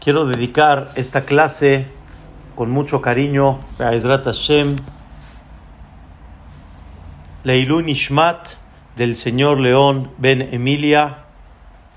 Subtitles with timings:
[0.00, 1.84] Quiero dedicar esta clase
[2.54, 4.74] con mucho cariño a Ezrat Hashem,
[7.44, 8.48] Leilun Ishmat
[8.96, 11.24] del señor León Ben Emilia,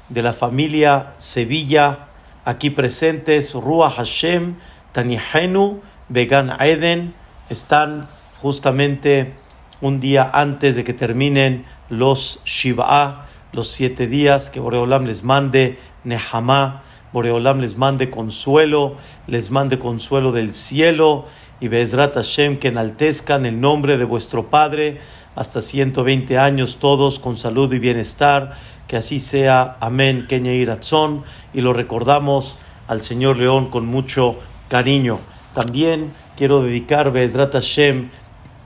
[0.09, 2.07] de la familia Sevilla,
[2.43, 4.55] aquí presentes, Ruach Hashem,
[4.91, 5.79] Tanihenu,
[6.09, 7.13] Began Eden,
[7.49, 8.09] están
[8.41, 9.33] justamente
[9.79, 15.79] un día antes de que terminen los Shiva, los siete días que Boreolam les mande
[16.03, 16.82] Nehamá
[17.13, 21.25] Boreolam les mande consuelo, les mande consuelo del cielo
[21.61, 24.99] y Bezrat Hashem que enaltezcan el nombre de vuestro Padre
[25.35, 28.57] hasta 120 años todos con salud y bienestar.
[28.87, 29.77] Que así sea.
[29.79, 30.25] Amén.
[30.27, 31.23] Kenya Iratzón.
[31.53, 34.37] Y lo recordamos al Señor León con mucho
[34.67, 35.19] cariño.
[35.53, 38.09] También quiero dedicar Bezrat Hashem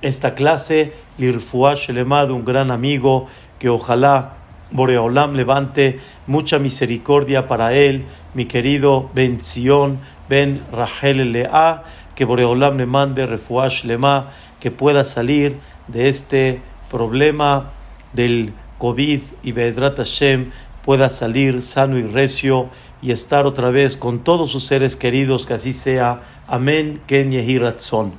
[0.02, 3.27] esta clase, Lirfuash Elemad, un gran amigo
[3.59, 4.33] que ojalá
[4.71, 8.05] Boreolam levante mucha misericordia para él,
[8.37, 14.29] mi querido Ben Zion, Ben Rachel Lea, que Boreolam le mande refuash lema,
[14.59, 15.57] que pueda salir
[15.88, 17.71] de este problema
[18.13, 20.52] del COVID y Bezrat Hashem
[20.85, 22.69] pueda salir sano y recio
[23.02, 26.22] y estar otra vez con todos sus seres queridos, que así sea.
[26.45, 28.13] Amén, Ken Yehiratzon.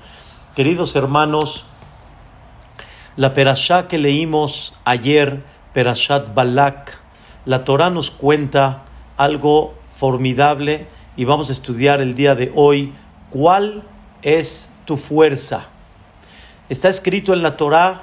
[0.57, 1.65] Queridos hermanos,
[3.15, 5.45] la perashá que leímos ayer,
[5.75, 6.99] Perashat Balak,
[7.45, 8.83] la Torah nos cuenta
[9.17, 12.95] algo formidable y vamos a estudiar el día de hoy
[13.31, 13.83] cuál
[14.23, 15.67] es tu fuerza.
[16.69, 18.03] Está escrito en la Torah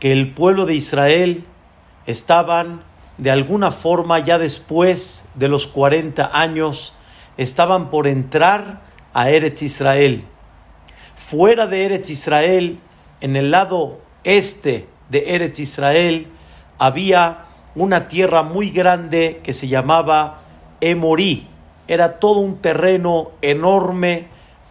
[0.00, 1.44] que el pueblo de Israel
[2.06, 2.82] estaban
[3.18, 6.92] de alguna forma ya después de los 40 años,
[7.36, 8.80] estaban por entrar
[9.14, 10.24] a Eretz Israel.
[11.14, 12.80] Fuera de Eretz Israel,
[13.20, 16.26] en el lado este de Eretz Israel,
[16.78, 17.44] había
[17.76, 20.47] una tierra muy grande que se llamaba
[20.80, 24.28] Era todo un terreno enorme,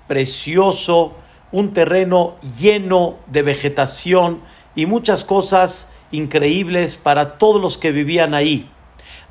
[0.07, 1.15] precioso,
[1.51, 4.41] un terreno lleno de vegetación
[4.75, 8.69] y muchas cosas increíbles para todos los que vivían ahí.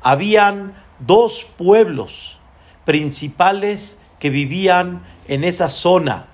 [0.01, 2.37] Habían dos pueblos
[2.85, 6.27] principales que vivían en esa zona.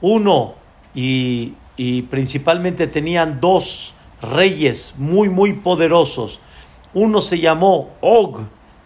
[0.00, 0.54] Uno
[0.94, 6.40] y, y principalmente tenían dos reyes muy, muy poderosos.
[6.94, 8.40] Uno se llamó Og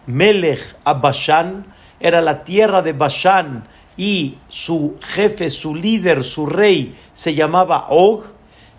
[0.07, 1.65] Melech Abashan,
[1.99, 8.25] era la tierra de Bashan y su jefe, su líder, su rey se llamaba Og,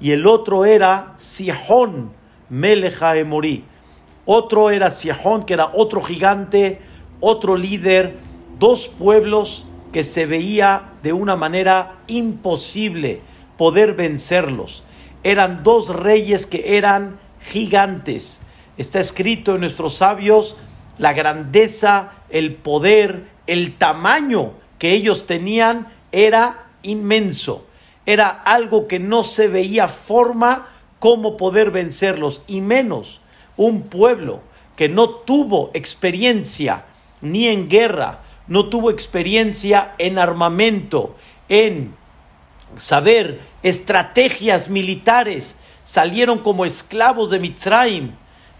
[0.00, 2.12] y el otro era Sihon
[2.50, 3.64] Melech Emorí.
[4.26, 6.80] Otro era Sihon, que era otro gigante,
[7.20, 8.16] otro líder,
[8.58, 13.22] dos pueblos que se veía de una manera imposible
[13.56, 14.84] poder vencerlos
[15.24, 18.42] eran dos reyes que eran gigantes.
[18.76, 20.56] Está escrito en nuestros sabios
[20.98, 27.66] la grandeza, el poder, el tamaño que ellos tenían era inmenso.
[28.06, 30.68] Era algo que no se veía forma
[30.98, 33.20] cómo poder vencerlos, y menos
[33.56, 34.40] un pueblo
[34.76, 36.84] que no tuvo experiencia
[37.20, 41.16] ni en guerra, no tuvo experiencia en armamento,
[41.48, 41.94] en
[42.76, 48.12] saber estrategias militares, salieron como esclavos de Mitzrayim,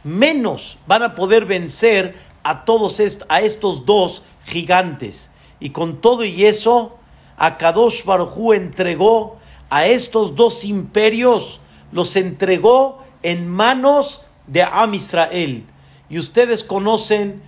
[0.04, 5.30] menos van a poder vencer a todos a estos dos gigantes.
[5.60, 6.98] Y con todo y eso,
[7.36, 9.38] Akadosh Baruj entregó
[9.70, 11.60] a estos dos imperios,
[11.90, 15.64] los entregó en manos de Am Israel.
[16.10, 17.42] Y ustedes conocen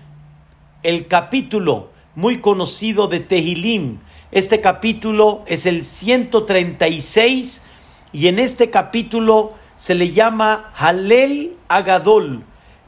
[0.83, 3.99] el capítulo muy conocido de Tehilim,
[4.33, 7.63] este capítulo es el 136
[8.13, 12.45] y en este capítulo se le llama Halel Agadol,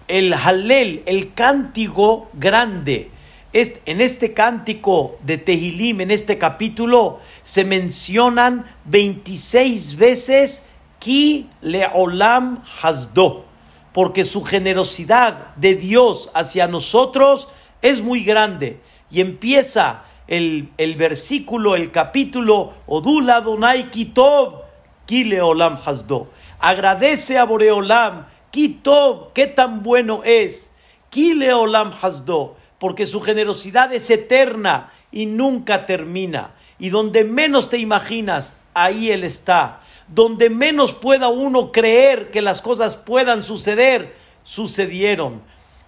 [0.09, 3.10] el Halel, el cántico grande.
[3.53, 10.65] En este cántico de Tehilim, en este capítulo, se mencionan 26 veces
[10.99, 13.47] Ki Leolam Hasdo,
[13.93, 17.49] porque su generosidad de Dios hacia nosotros
[17.82, 18.81] es muy grande.
[19.10, 24.62] Y empieza el, versículo, el capítulo, Odula Donai Kitov,
[25.06, 26.29] Kile Olam Hasdo.
[26.60, 30.72] Agradece a Boreolam, Kitov, qué tan bueno es,
[31.10, 36.55] Kile Olam Hasdo, porque su generosidad es eterna y nunca termina.
[36.78, 39.81] Y donde menos te imaginas, ahí Él está.
[40.08, 45.43] Donde menos pueda uno creer que las cosas puedan suceder, sucedieron.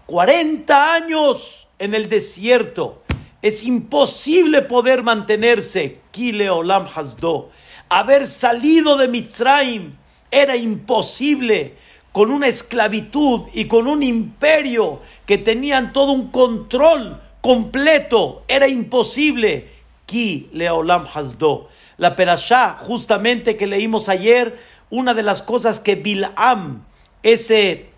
[0.06, 3.02] 40 años en el desierto
[3.43, 6.00] es imposible poder mantenerse.
[6.11, 7.50] Kile Olam Hasdo.
[7.88, 9.94] Haber salido de Mitzrayim
[10.31, 11.77] era imposible
[12.12, 19.69] con una esclavitud y con un imperio que tenían todo un control completo, era imposible.
[20.06, 21.69] Ki leolam hasdo.
[21.97, 24.59] La perashá, justamente que leímos ayer,
[24.91, 26.85] una de las cosas que Bilam,
[27.23, 27.91] ese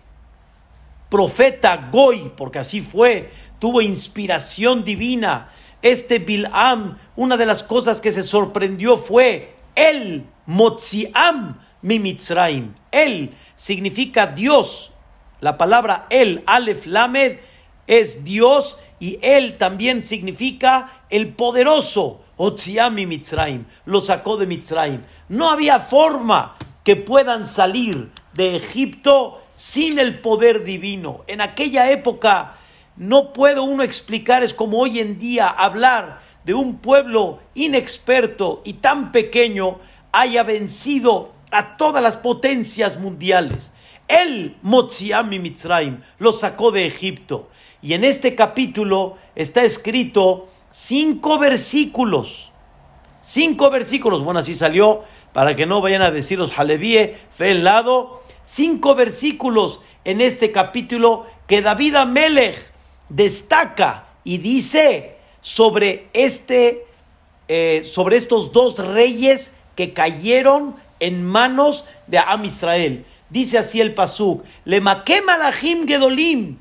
[1.09, 5.51] profeta Goy, porque así fue, tuvo inspiración divina.
[5.81, 12.73] Este Bilam, una de las cosas que se sorprendió fue el Motziam Mimitzraim.
[12.91, 14.91] Él significa Dios.
[15.39, 17.37] La palabra el, Aleph Lamed,
[17.85, 22.21] es Dios y él también significa el poderoso.
[22.35, 25.03] Otziami Mitzraim, lo sacó de Mitzraim.
[25.29, 31.23] No había forma que puedan salir de Egipto sin el poder divino.
[31.27, 32.55] En aquella época
[32.95, 38.73] no puedo uno explicar, es como hoy en día hablar de un pueblo inexperto y
[38.73, 39.79] tan pequeño
[40.11, 43.73] haya vencido a todas las potencias mundiales.
[44.07, 47.49] Él, Motziami Mitzraim, lo sacó de Egipto.
[47.81, 52.51] Y en este capítulo está escrito cinco versículos.
[53.21, 54.23] Cinco versículos.
[54.23, 58.21] Bueno, así salió para que no vayan a decir los Jalebíe, fe en lado.
[58.43, 62.71] Cinco versículos en este capítulo que David Amelech
[63.09, 66.85] destaca y dice sobre este,
[67.47, 73.05] eh, sobre estos dos reyes que cayeron en manos de Am Israel.
[73.29, 76.57] Dice así el pasuk, le malachim gedolim,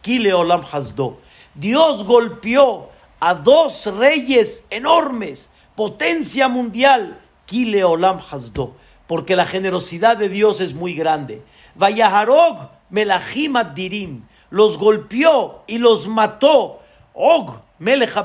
[0.00, 1.18] kile olam hasdo.
[1.54, 2.88] Dios golpeó
[3.20, 8.74] a dos reyes enormes, potencia mundial, kile olam hasdo,
[9.06, 11.42] porque la generosidad de Dios es muy grande.
[11.74, 16.78] Vayaharog melachim dirim, los golpeó y los mató.
[17.14, 18.16] Og melech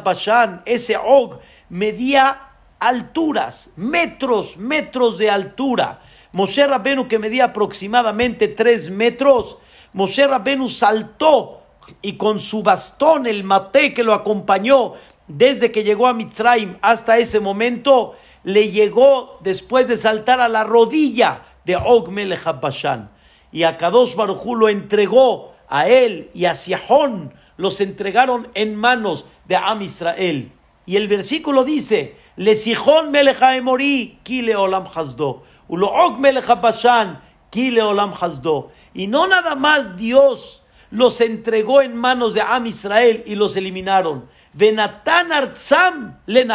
[0.65, 2.46] ese Og medía
[2.79, 6.01] alturas, metros, metros de altura.
[6.31, 9.57] Moshe Rabbenu que medía aproximadamente tres metros,
[9.93, 11.61] Moshe Rabbenu saltó
[12.01, 14.93] y con su bastón, el mate que lo acompañó
[15.27, 20.63] desde que llegó a Mitzrayim hasta ese momento, le llegó después de saltar a la
[20.63, 23.09] rodilla de Og Melech Bashan.
[23.51, 29.25] Y a Kadosh Barujú lo entregó a él y a Siahón, los entregaron en manos
[29.45, 30.51] de Am Israel.
[30.87, 35.43] Y el versículo dice, Le Sihon melecha emori, kile olam hasdo.
[35.67, 38.71] Uloog melecha bashan, kile olam hasdo.
[38.93, 44.29] Y no nada más Dios los entregó en manos de Am Israel y los eliminaron.
[44.53, 46.47] Venatan artzam le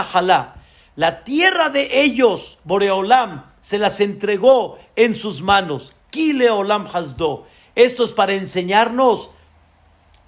[0.97, 5.95] La tierra de ellos, Boreolam, se las entregó en sus manos.
[6.09, 7.47] Kile olam hasdo.
[7.75, 9.29] Esto es para enseñarnos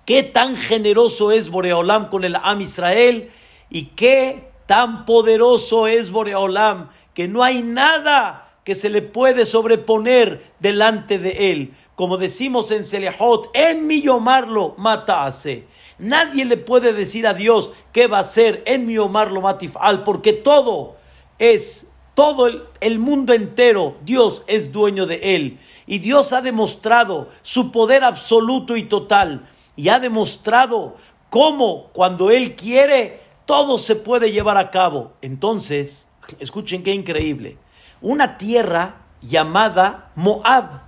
[0.04, 3.30] qué tan generoso es Boreolam con el Am Israel
[3.74, 10.52] y qué tan poderoso es Boreolam que no hay nada que se le puede sobreponer
[10.60, 11.74] delante de él.
[11.96, 15.66] Como decimos en Selehot, en mi yomarlo mata hace.
[15.98, 20.32] Nadie le puede decir a Dios qué va a hacer en mi yomarlo matifal, porque
[20.32, 20.94] todo
[21.40, 22.46] es, todo
[22.80, 25.58] el mundo entero, Dios es dueño de él.
[25.88, 29.48] Y Dios ha demostrado su poder absoluto y total.
[29.74, 30.94] Y ha demostrado
[31.28, 35.12] cómo cuando Él quiere, todo se puede llevar a cabo.
[35.22, 36.08] Entonces,
[36.38, 37.58] escuchen qué increíble.
[38.00, 40.82] Una tierra llamada Moab,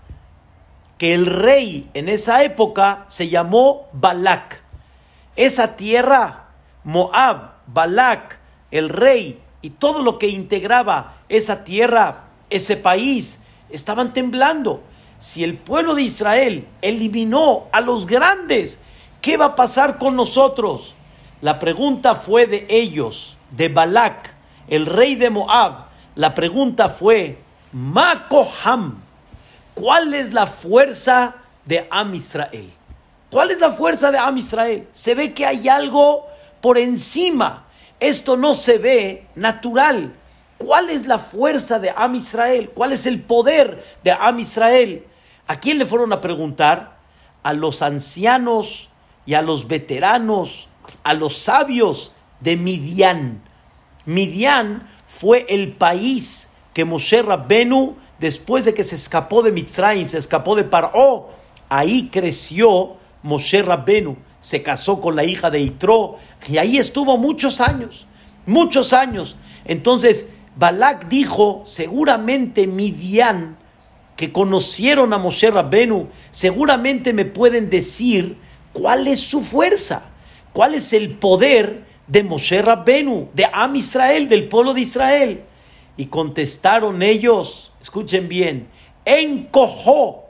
[0.99, 4.63] que el rey en esa época se llamó Balak.
[5.37, 6.49] Esa tierra,
[6.85, 8.39] Moab, Balak,
[8.71, 14.83] el rey y todo lo que integraba esa tierra, ese país, estaban temblando.
[15.19, 18.81] Si el pueblo de Israel eliminó a los grandes,
[19.21, 20.95] ¿qué va a pasar con nosotros?
[21.47, 24.35] La pregunta fue de ellos, de Balak,
[24.67, 25.87] el rey de Moab.
[26.17, 27.39] La pregunta fue,
[27.71, 29.01] Makoham,
[29.73, 32.69] ¿cuál es la fuerza de Am Israel?
[33.31, 34.89] ¿Cuál es la fuerza de Am Israel?
[34.91, 36.27] Se ve que hay algo
[36.61, 37.67] por encima.
[38.01, 40.15] Esto no se ve natural.
[40.59, 42.73] ¿Cuál es la fuerza de Am Israel?
[42.75, 45.05] ¿Cuál es el poder de Am Israel?
[45.47, 46.97] ¿A quién le fueron a preguntar?
[47.45, 48.89] A los ancianos
[49.27, 50.69] y a los veteranos
[51.03, 53.43] a los sabios de Midian.
[54.05, 60.19] Midian fue el país que Moshe Rabbenu, después de que se escapó de Mitzrayim, se
[60.19, 61.31] escapó de Paró,
[61.69, 66.17] ahí creció Moshe Rabbenu, se casó con la hija de Itro,
[66.47, 68.07] y ahí estuvo muchos años,
[68.47, 69.37] muchos años.
[69.65, 73.57] Entonces, Balak dijo, seguramente Midian,
[74.17, 78.39] que conocieron a Moshe Rabbenu, seguramente me pueden decir
[78.73, 80.11] cuál es su fuerza.
[80.57, 85.45] ¿Cuál es el poder de Moshe Rabbenu, de Am Israel, del pueblo de Israel?
[85.99, 88.67] Y contestaron ellos, escuchen bien,
[89.05, 90.25] encojó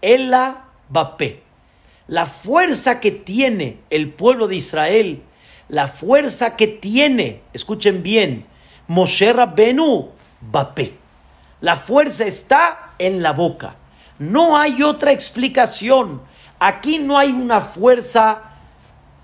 [0.00, 1.42] la Bapé.
[2.06, 5.22] La fuerza que tiene el pueblo de Israel
[5.68, 8.46] la fuerza que tiene, escuchen bien,
[8.86, 10.94] Moshe Rabbenu, Bapé.
[11.60, 13.76] La fuerza está en la boca.
[14.18, 16.22] No hay otra explicación.
[16.58, 18.47] Aquí no hay una fuerza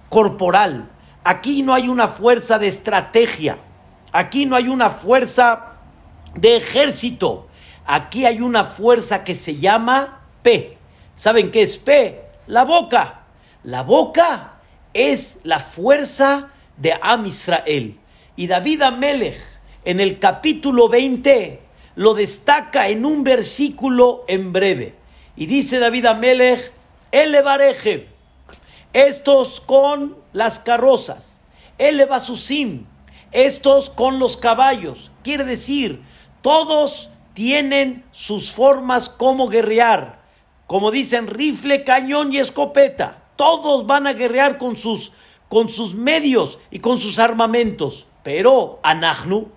[0.09, 0.91] corporal.
[1.25, 3.59] Aquí no hay una fuerza de estrategia.
[4.13, 5.75] Aquí no hay una fuerza
[6.35, 7.49] de ejército.
[7.87, 10.79] Aquí hay una fuerza que se llama P.
[11.17, 12.23] ¿Saben qué es P?
[12.47, 13.23] La boca.
[13.63, 14.55] La boca
[14.93, 17.99] es la fuerza de Am Israel.
[18.37, 19.41] Y David Amelech,
[19.85, 21.61] en el capítulo 20,
[21.97, 24.95] lo destaca en un versículo en breve.
[25.37, 26.73] Y dice David Amelech,
[27.13, 28.09] Elevareje,
[28.95, 31.41] estos con las carrozas,
[31.77, 32.87] Elevasusim,
[33.33, 35.11] estos con los caballos.
[35.23, 36.03] Quiere decir,
[36.41, 40.23] todos tienen sus formas como guerrear.
[40.67, 43.25] Como dicen, rifle, cañón y escopeta.
[43.37, 45.13] Todos van a guerrear con sus,
[45.49, 48.07] con sus medios y con sus armamentos.
[48.23, 49.51] Pero, Anahnu,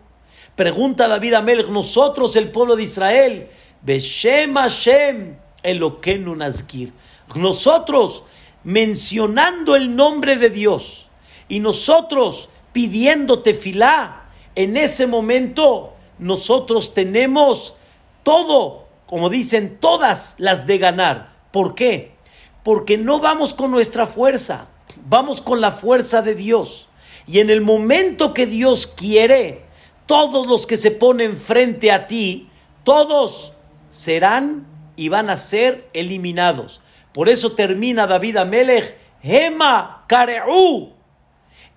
[0.55, 3.49] pregunta David Amelech, nosotros, el pueblo de Israel,
[3.83, 6.91] Beshem Hashem Eloquenu Nazkir.
[7.35, 8.23] Nosotros,
[8.67, 11.07] mencionando el nombre de Dios
[11.47, 17.75] y nosotros pidiendo tefilá, en ese momento nosotros tenemos
[18.23, 21.33] todo, como dicen, todas las de ganar.
[21.51, 22.11] ¿Por qué?
[22.61, 24.67] Porque no vamos con nuestra fuerza,
[25.05, 26.89] vamos con la fuerza de Dios.
[27.25, 29.61] Y en el momento que Dios quiere,
[30.07, 32.49] todos los que se ponen frente a ti,
[32.83, 33.53] todos
[33.91, 36.81] serán y van a ser eliminados.
[37.17, 40.05] Por eso termina David Amelech, Hema.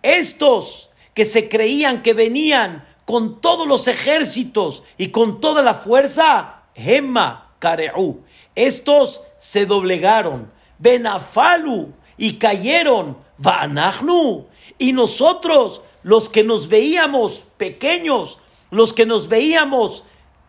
[0.02, 6.64] Estos que se creían que venían con todos los ejércitos y con toda la fuerza,
[6.74, 8.22] Gemma Kareu.
[8.54, 14.46] Estos se doblegaron, Benafalu, y cayeron, Vanahnu.
[14.76, 18.38] Y nosotros, los que nos veíamos pequeños,
[18.70, 20.04] los que nos veíamos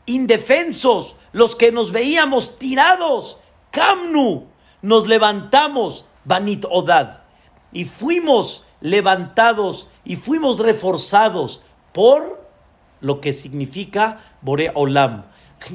[0.05, 3.37] indefensos, los que nos veíamos tirados,
[3.71, 4.50] Kamnu,
[4.81, 7.19] nos levantamos, Banit Odad,
[7.71, 11.61] y fuimos levantados y fuimos reforzados
[11.93, 12.49] por
[12.99, 15.25] lo que significa Bore Olam.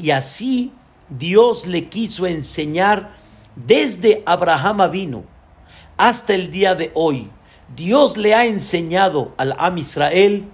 [0.01, 0.73] Y así
[1.09, 3.15] Dios le quiso enseñar
[3.55, 5.25] desde Abraham vino
[5.97, 7.31] hasta el día de hoy.
[7.75, 10.49] Dios le ha enseñado al Am Israel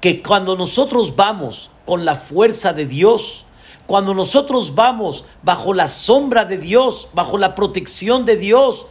[0.00, 3.46] que cuando nosotros vamos con la fuerza de Dios,
[3.92, 8.86] cuando nosotros vamos bajo la sombra de Dios, bajo la protección de Dios,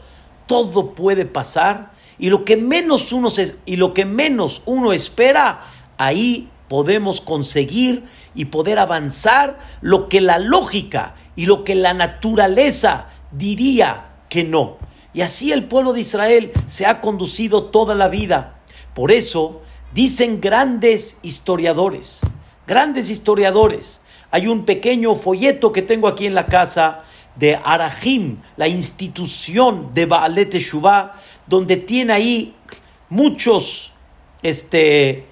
[0.46, 3.30] todo puede pasar y lo que menos uno
[3.66, 5.66] y lo que menos uno espera,
[5.98, 8.04] ahí podemos conseguir
[8.36, 14.78] y poder avanzar lo que la lógica y lo que la naturaleza diría que no.
[15.16, 18.62] Y así el pueblo de Israel se ha conducido toda la vida.
[18.94, 19.64] Por eso
[19.96, 22.22] dicen grandes historiadores,
[22.68, 24.01] grandes historiadores.
[24.32, 27.04] Hay un pequeño folleto que tengo aquí en la casa
[27.36, 32.56] de Arahim, la institución de Baalet Shubá, donde tiene ahí
[33.10, 33.94] muchos
[34.42, 35.26] este,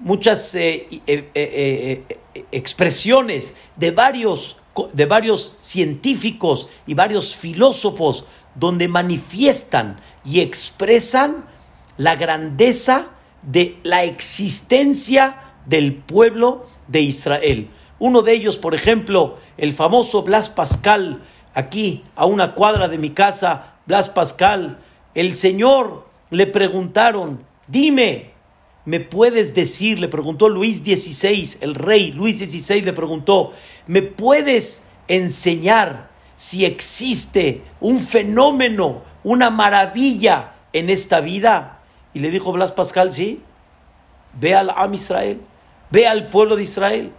[0.00, 2.02] muchas eh, eh, eh,
[2.50, 4.56] expresiones de varios,
[4.92, 11.46] de varios científicos y varios filósofos donde manifiestan y expresan
[11.96, 13.08] la grandeza
[13.42, 17.68] de la existencia del pueblo de Israel.
[18.00, 21.22] Uno de ellos, por ejemplo, el famoso Blas Pascal,
[21.54, 24.80] aquí a una cuadra de mi casa, Blas Pascal,
[25.14, 28.30] el Señor le preguntaron, dime,
[28.86, 30.00] ¿Me puedes decir?
[30.00, 33.52] Le preguntó Luis XVI, el rey Luis XVI le preguntó,
[33.86, 41.80] ¿me puedes enseñar si existe un fenómeno, una maravilla en esta vida?
[42.14, 43.42] Y le dijo Blas Pascal, sí,
[44.40, 45.40] ve al Am Israel,
[45.90, 47.12] ve al pueblo de Israel.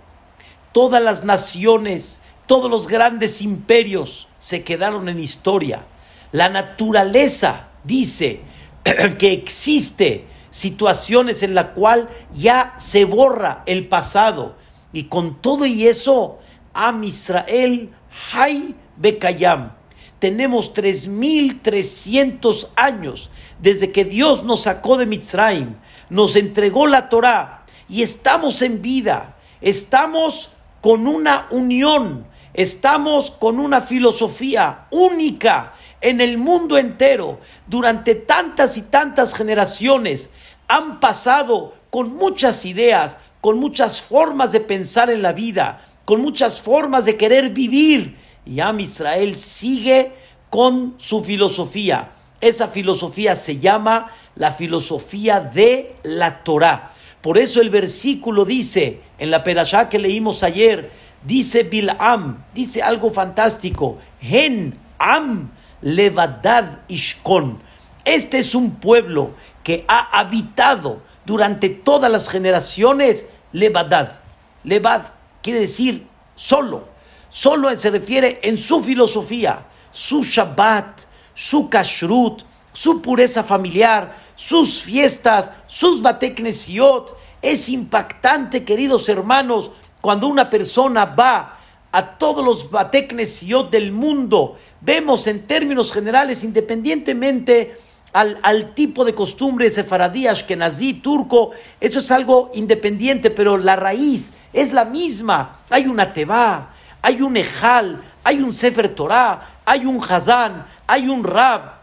[0.72, 5.86] Todas las naciones, todos los grandes imperios se quedaron en historia.
[6.32, 8.42] La naturaleza dice
[9.20, 14.56] que existe situaciones en la cual ya se borra el pasado.
[14.94, 16.40] Y con todo y eso,
[16.74, 17.90] Am Israel,
[18.34, 19.74] Hay Bekayam.
[20.20, 25.78] Tenemos 3.300 años desde que Dios nos sacó de Mitzrayim,
[26.10, 30.51] nos entregó la Torah y estamos en vida, estamos
[30.82, 38.82] con una unión, estamos con una filosofía única en el mundo entero, durante tantas y
[38.82, 40.32] tantas generaciones,
[40.68, 46.60] han pasado con muchas ideas, con muchas formas de pensar en la vida, con muchas
[46.60, 48.18] formas de querer vivir.
[48.46, 50.14] Y Am Israel sigue
[50.50, 52.12] con su filosofía.
[52.40, 56.91] Esa filosofía se llama la filosofía de la Torah.
[57.22, 60.92] Por eso el versículo dice, en la perashá que leímos ayer,
[61.24, 65.52] dice Bil'am, dice algo fantástico, Hen Am
[65.82, 67.62] Levadad Ishkon.
[68.06, 69.32] Este es un pueblo
[69.64, 74.20] que ha habitado durante todas las generaciones Levadad.
[74.64, 75.04] Levad
[75.42, 76.90] quiere decir solo.
[77.30, 81.02] Solo se refiere en su filosofía, su Shabbat,
[81.34, 87.16] su kashrut, su pureza familiar, sus fiestas, sus bateknesiot.
[87.44, 89.72] Es impactante, queridos hermanos,
[90.02, 91.60] cuando una persona va
[91.92, 97.78] a todos los bateknesiot del mundo, vemos en términos generales, independientemente
[98.14, 104.32] al, al, tipo de costumbre sefaradí, ashkenazí, turco, eso es algo independiente, pero la raíz
[104.54, 105.52] es la misma.
[105.70, 111.24] Hay una teba, hay un ejal, hay un sefer Torah, hay un hazán, hay un
[111.24, 111.81] rab,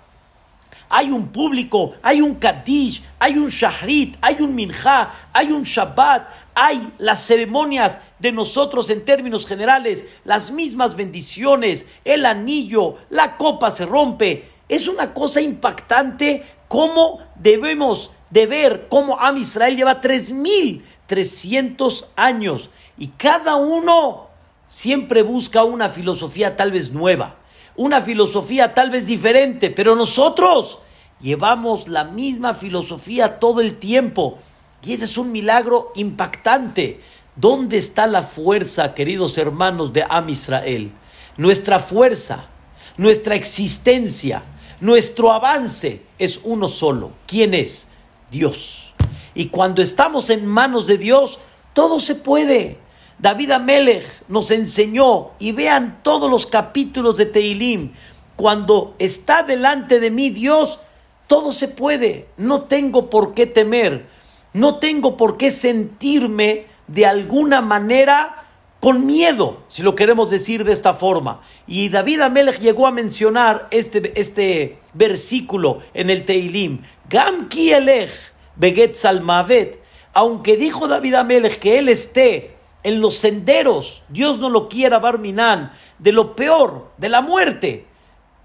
[0.89, 6.29] hay un público, hay un kadish, hay un shahrit, hay un minjá, hay un shabbat,
[6.55, 13.71] hay las ceremonias de nosotros en términos generales, las mismas bendiciones, el anillo, la copa
[13.71, 14.49] se rompe.
[14.69, 22.71] Es una cosa impactante cómo debemos de ver cómo Am Israel lleva 3.300 años.
[22.97, 24.29] Y cada uno
[24.67, 27.38] siempre busca una filosofía tal vez nueva
[27.79, 30.81] una filosofía tal vez diferente, pero nosotros
[31.21, 34.39] llevamos la misma filosofía todo el tiempo.
[34.83, 37.01] Y ese es un milagro impactante.
[37.37, 40.91] ¿Dónde está la fuerza, queridos hermanos de Am Israel?
[41.37, 42.49] Nuestra fuerza,
[42.97, 44.43] nuestra existencia,
[44.81, 47.13] nuestro avance es uno solo.
[47.29, 47.89] ¿Quién es?
[48.29, 48.93] Dios.
[49.37, 51.39] Y cuando estamos en manos de Dios,
[51.75, 52.79] todo se puede.
[53.19, 57.93] David Amelech nos enseñó, y vean todos los capítulos de Teilim,
[58.37, 60.79] cuando está delante de mí Dios,
[61.27, 64.07] todo se puede, no tengo por qué temer,
[64.53, 68.47] no tengo por qué sentirme de alguna manera
[68.81, 71.43] con miedo, si lo queremos decir de esta forma.
[71.67, 78.13] Y David Amelech llegó a mencionar este, este versículo en el Teilim, Gam ki elech
[78.55, 79.83] beget salmavet,
[80.15, 85.73] aunque dijo David Amelech que él esté en los senderos, Dios no lo quiera, Barminan,
[85.99, 87.87] de lo peor, de la muerte.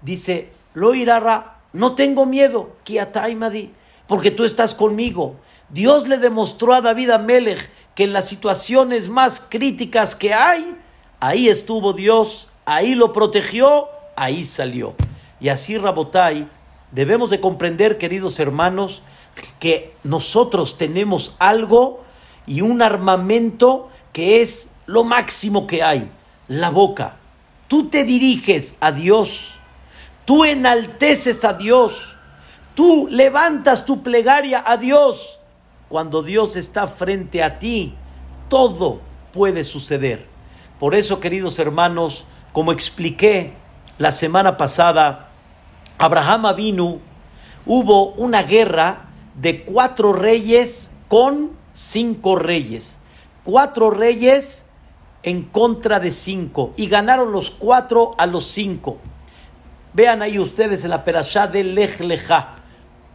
[0.02, 0.92] Dice, lo
[1.72, 3.70] no tengo miedo, kiataimadi,
[4.06, 5.36] porque tú estás conmigo.
[5.70, 10.76] Dios le demostró a David Amelech que en las situaciones más críticas que hay,
[11.20, 14.94] ahí estuvo Dios, ahí lo protegió, ahí salió.
[15.40, 16.48] Y así, Rabotai,
[16.92, 19.02] debemos de comprender, queridos hermanos,
[19.58, 22.04] que nosotros tenemos algo
[22.46, 26.08] y un armamento que es lo máximo que hay,
[26.46, 27.16] la boca.
[27.66, 29.54] Tú te diriges a Dios,
[30.24, 32.14] tú enalteces a Dios,
[32.76, 35.40] tú levantas tu plegaria a Dios.
[35.88, 37.94] Cuando Dios está frente a ti,
[38.48, 39.00] todo
[39.32, 40.26] puede suceder.
[40.78, 43.54] Por eso, queridos hermanos, como expliqué
[43.98, 45.30] la semana pasada,
[45.98, 47.00] Abraham vino,
[47.66, 53.00] hubo una guerra de cuatro reyes con cinco reyes
[53.44, 54.66] cuatro reyes
[55.22, 58.98] en contra de cinco y ganaron los cuatro a los cinco.
[59.92, 62.56] Vean ahí ustedes en la perashá de Lech Lejá.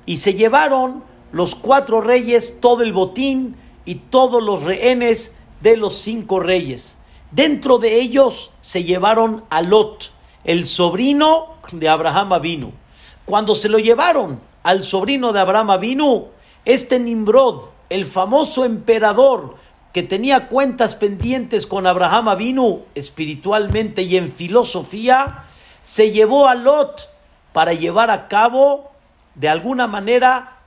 [0.05, 5.99] Y se llevaron los cuatro reyes todo el botín y todos los rehenes de los
[5.99, 6.97] cinco reyes.
[7.31, 10.11] Dentro de ellos se llevaron a Lot,
[10.45, 12.71] el sobrino de Abraham Avinu.
[13.25, 16.27] Cuando se lo llevaron al sobrino de Abraham Avinu,
[16.65, 19.57] este Nimrod, el famoso emperador,
[19.93, 25.45] que tenía cuentas pendientes con Abraham Avinu espiritualmente y en filosofía,
[25.81, 27.09] se llevó a Lot
[27.53, 28.91] para llevar a cabo
[29.35, 30.57] de alguna manera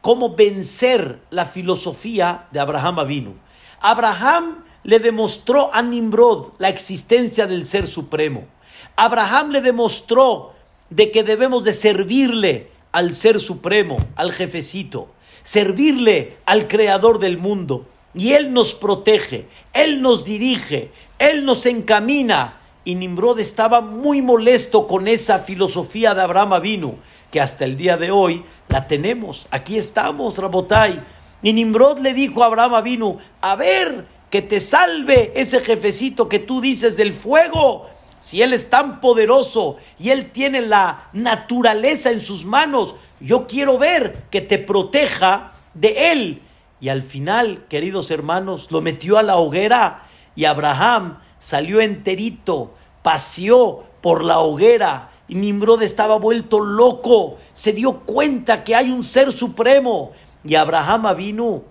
[0.00, 3.34] cómo vencer la filosofía de Abraham Avinu.
[3.80, 8.46] Abraham le demostró a Nimrod la existencia del Ser Supremo.
[8.94, 10.54] Abraham le demostró
[10.88, 15.10] de que debemos de servirle al Ser Supremo, al jefecito,
[15.42, 17.86] servirle al Creador del mundo
[18.16, 22.60] y Él nos protege, Él nos dirige, Él nos encamina.
[22.84, 26.96] Y Nimrod estaba muy molesto con esa filosofía de Abraham Avinu,
[27.30, 29.46] que hasta el día de hoy la tenemos.
[29.50, 31.02] Aquí estamos, Rabotai.
[31.42, 36.38] Y Nimrod le dijo a Abraham Avinu, a ver, que te salve ese jefecito que
[36.38, 37.86] tú dices del fuego.
[38.18, 43.78] Si él es tan poderoso y él tiene la naturaleza en sus manos, yo quiero
[43.78, 46.42] ver que te proteja de él
[46.80, 53.84] y al final, queridos hermanos, lo metió a la hoguera y Abraham salió enterito, paseó
[54.00, 59.32] por la hoguera Y Nimrod estaba vuelto loco, se dio cuenta que hay un ser
[59.32, 60.12] supremo.
[60.44, 61.64] Y Abraham vino,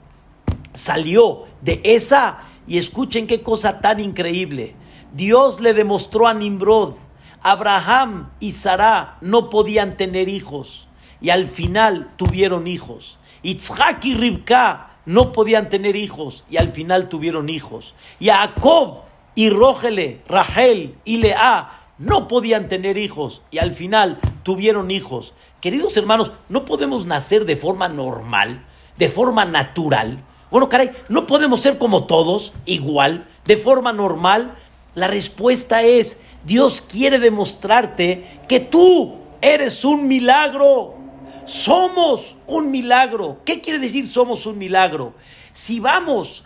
[0.73, 4.75] salió de esa, y escuchen qué cosa tan increíble.
[5.13, 6.95] Dios le demostró a Nimrod,
[7.41, 10.89] Abraham y Sara no podían tener hijos,
[11.21, 13.17] y al final tuvieron hijos.
[13.43, 17.95] Itzhak y Ribka no podían tener hijos, y al final tuvieron hijos.
[18.19, 19.01] Jacob
[19.35, 25.33] y Rógele, Rachel y Lea no podían tener hijos y al final tuvieron hijos.
[25.61, 28.65] Queridos hermanos, no podemos nacer de forma normal,
[28.97, 30.23] de forma natural.
[30.51, 34.55] Bueno, caray, no podemos ser como todos, igual, de forma normal.
[34.93, 40.95] La respuesta es, Dios quiere demostrarte que tú eres un milagro.
[41.45, 43.39] Somos un milagro.
[43.45, 45.13] ¿Qué quiere decir somos un milagro?
[45.53, 46.43] Si vamos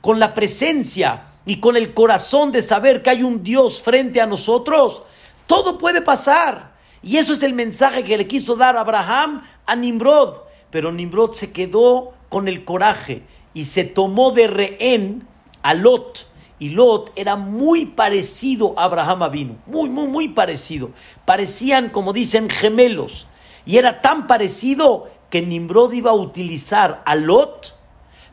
[0.00, 4.26] con la presencia y con el corazón de saber que hay un Dios frente a
[4.26, 5.02] nosotros,
[5.46, 6.74] todo puede pasar.
[7.02, 10.34] Y eso es el mensaje que le quiso dar Abraham a Nimrod.
[10.70, 13.22] Pero Nimrod se quedó con el coraje
[13.54, 15.26] y se tomó de rehén
[15.62, 16.28] a Lot.
[16.58, 20.90] Y Lot era muy parecido a Abraham Avinu, muy, muy, muy parecido.
[21.24, 23.26] Parecían, como dicen, gemelos.
[23.66, 27.76] Y era tan parecido que Nimrod iba a utilizar a Lot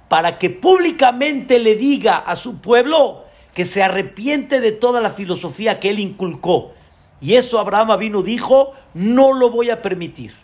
[0.08, 5.80] para que públicamente le diga a su pueblo que se arrepiente de toda la filosofía
[5.80, 6.74] que él inculcó.
[7.19, 10.36] Y eso Abraham vino dijo, no lo voy a permitir.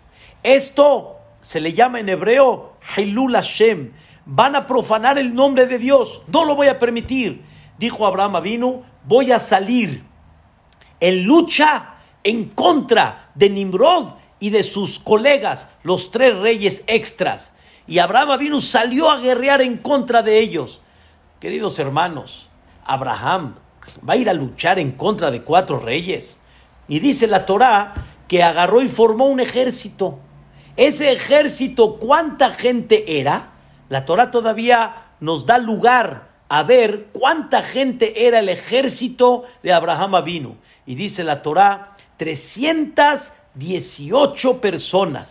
[0.42, 3.92] Esto se le llama en hebreo Hilul Hashem.
[4.26, 6.22] Van a profanar el nombre de Dios.
[6.28, 7.44] No lo voy a permitir.
[7.78, 10.04] Dijo Abraham vino, voy a salir
[11.00, 17.54] en lucha en contra de Nimrod y de sus colegas, los tres reyes extras.
[17.88, 20.82] Y Abraham vino, salió a guerrear en contra de ellos.
[21.40, 22.48] Queridos hermanos,
[22.86, 23.56] Abraham
[24.08, 26.40] va a ir a luchar en contra de cuatro reyes.
[26.88, 27.94] Y dice la Torá
[28.28, 30.20] que agarró y formó un ejército.
[30.78, 33.54] Ese ejército, ¿cuánta gente era?
[33.90, 40.24] La Torá todavía nos da lugar a ver cuánta gente era el ejército de Abraham
[40.24, 40.58] vino.
[40.86, 41.90] Y dice la Torá,
[43.58, 45.30] 318 personas.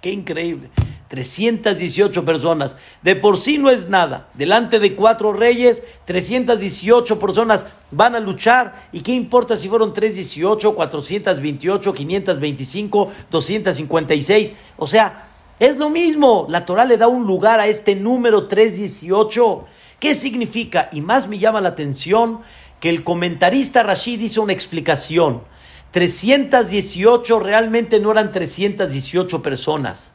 [0.00, 0.70] qué increíble.
[1.08, 2.76] 318 personas.
[3.02, 4.28] De por sí no es nada.
[4.34, 8.88] Delante de cuatro reyes, 318 personas van a luchar.
[8.92, 14.52] ¿Y qué importa si fueron 318, 428, 525, 256?
[14.76, 15.28] O sea,
[15.58, 16.46] es lo mismo.
[16.48, 19.64] La Torah le da un lugar a este número 318.
[20.00, 20.88] ¿Qué significa?
[20.92, 22.40] Y más me llama la atención
[22.80, 25.53] que el comentarista Rashid hizo una explicación.
[25.94, 30.14] 318 realmente no eran 318 personas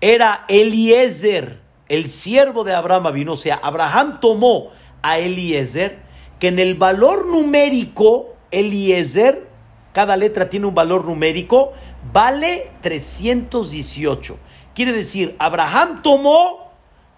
[0.00, 3.32] era Eliezer, el siervo de Abraham vino.
[3.32, 4.70] O sea, Abraham tomó
[5.02, 5.98] a Eliezer,
[6.38, 9.48] que en el valor numérico, Eliezer,
[9.92, 11.72] cada letra tiene un valor numérico,
[12.12, 14.38] vale 318.
[14.74, 16.70] Quiere decir, Abraham tomó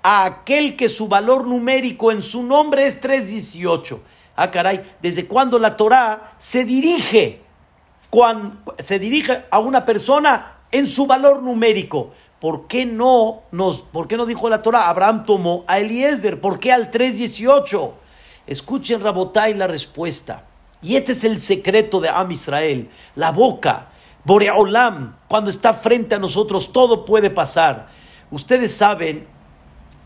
[0.02, 4.00] a aquel que su valor numérico en su nombre es 318.
[4.36, 7.42] Ah, caray, ¿desde cuándo la Torah se dirige?
[8.10, 12.12] Cuando, se dirige a una persona en su valor numérico.
[12.40, 14.88] ¿por qué no nos, por qué no dijo la Torah?
[14.88, 17.92] Abraham tomó a Eliezer, ¿por qué al 3.18?
[18.46, 20.46] Escuchen Rabotai la respuesta.
[20.82, 23.88] Y este es el secreto de Am Israel, la boca.
[24.24, 27.88] Boreolam, cuando está frente a nosotros, todo puede pasar.
[28.30, 29.26] Ustedes saben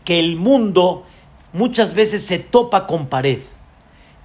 [0.03, 1.05] que el mundo
[1.53, 3.39] muchas veces se topa con pared.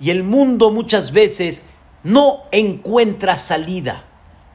[0.01, 1.66] Y el mundo muchas veces
[2.03, 4.05] no encuentra salida.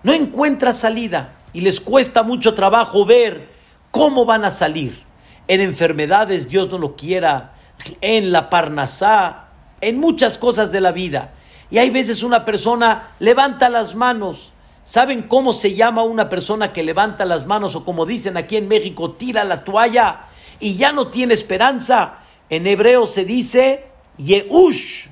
[0.04, 3.50] No encuentra salida y les cuesta mucho trabajo ver
[3.92, 5.04] cómo van a salir.
[5.48, 7.54] En enfermedades, Dios no lo quiera,
[8.02, 9.46] en la parnasá,
[9.82, 11.34] en muchas cosas de la vida.
[11.70, 14.52] Y hay veces una persona levanta las manos.
[14.84, 18.68] ¿Saben cómo se llama una persona que levanta las manos o como dicen aquí en
[18.68, 20.28] México, tira la toalla
[20.60, 22.20] y ya no tiene esperanza?
[22.50, 25.08] En hebreo se dice Yehush.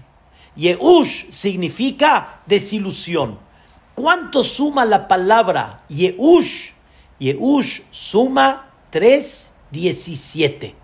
[0.55, 3.39] Yehush significa desilusión.
[3.95, 6.71] ¿Cuánto suma la palabra Yehush?
[7.19, 10.75] Yehush suma 317.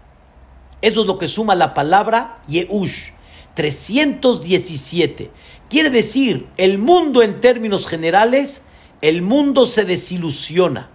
[0.81, 3.11] Eso es lo que suma la palabra Yehush.
[3.55, 5.31] 317.
[5.69, 8.63] Quiere decir, el mundo en términos generales,
[9.01, 10.89] el mundo se desilusiona.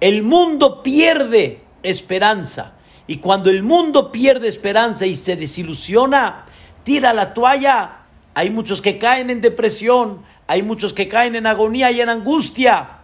[0.00, 2.74] El mundo pierde esperanza.
[3.06, 6.44] Y cuando el mundo pierde esperanza y se desilusiona,
[6.84, 7.99] tira la toalla.
[8.40, 13.00] Hay muchos que caen en depresión, hay muchos que caen en agonía y en angustia.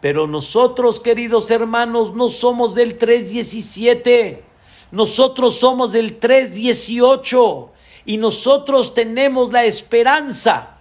[0.00, 4.42] Pero nosotros, queridos hermanos, no somos del 317.
[4.90, 7.70] Nosotros somos del 318.
[8.04, 10.78] Y nosotros tenemos la esperanza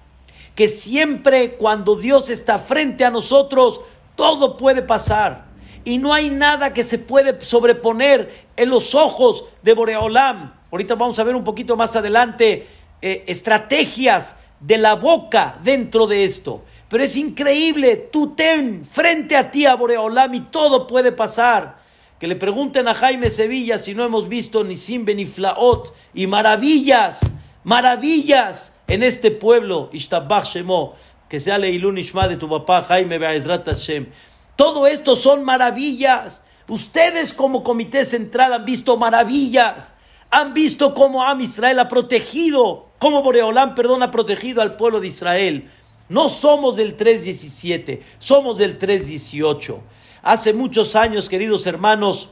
[0.55, 3.79] que siempre cuando Dios está frente a nosotros,
[4.15, 5.45] todo puede pasar.
[5.85, 10.55] Y no hay nada que se puede sobreponer en los ojos de Boreolam.
[10.71, 16.23] Ahorita vamos a ver un poquito más adelante eh, estrategias de la boca dentro de
[16.23, 16.63] esto.
[16.89, 21.79] Pero es increíble, tú ten frente a ti a Boreolam todo puede pasar.
[22.19, 26.27] Que le pregunten a Jaime Sevilla si no hemos visto ni Simbe ni Flaot y
[26.27, 27.21] maravillas,
[27.63, 29.89] maravillas en este pueblo.
[29.93, 30.95] Ishtabach Shemo,
[31.29, 34.07] que sea Leilun Ishma de tu papá Jaime Be'ezrat Hashem.
[34.57, 36.43] Todo esto son maravillas.
[36.67, 39.95] Ustedes como comité central han visto maravillas.
[40.31, 45.07] Han visto cómo Am Israel ha protegido, cómo Boreolán, perdón, ha protegido al pueblo de
[45.07, 45.71] Israel.
[46.09, 49.81] No somos del 317, somos del 318.
[50.21, 52.29] Hace muchos años, queridos hermanos,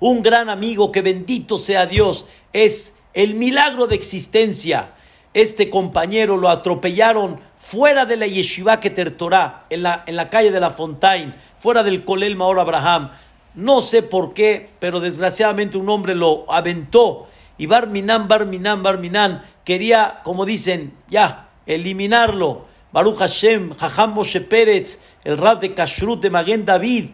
[0.00, 4.94] un gran amigo, que bendito sea Dios, es el milagro de existencia.
[5.34, 10.50] Este compañero lo atropellaron fuera de la yeshiva que Torah, en la, en la calle
[10.50, 13.10] de la Fontaine, fuera del Colel Maor Abraham.
[13.54, 17.27] No sé por qué, pero desgraciadamente un hombre lo aventó.
[17.58, 22.66] Y Barminan, Barminan, Barminan quería, como dicen, ya, eliminarlo.
[22.92, 27.10] Baruch Hashem, Jajam Moshe Pérez, el rab de Kashrut de Maguen David,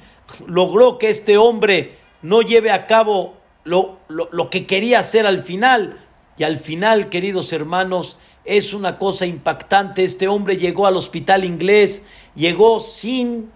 [0.46, 6.00] logró que este hombre no lleve a cabo lo, lo, que quería hacer al final.
[6.36, 10.04] Y al final, queridos hermanos, es una cosa impactante.
[10.04, 13.50] Este hombre llegó al hospital inglés, llegó sin,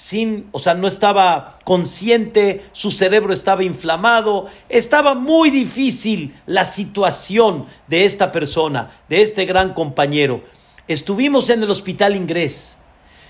[0.00, 7.66] sin, o sea, no estaba consciente, su cerebro estaba inflamado, estaba muy difícil la situación
[7.86, 10.42] de esta persona, de este gran compañero.
[10.88, 12.78] Estuvimos en el hospital inglés,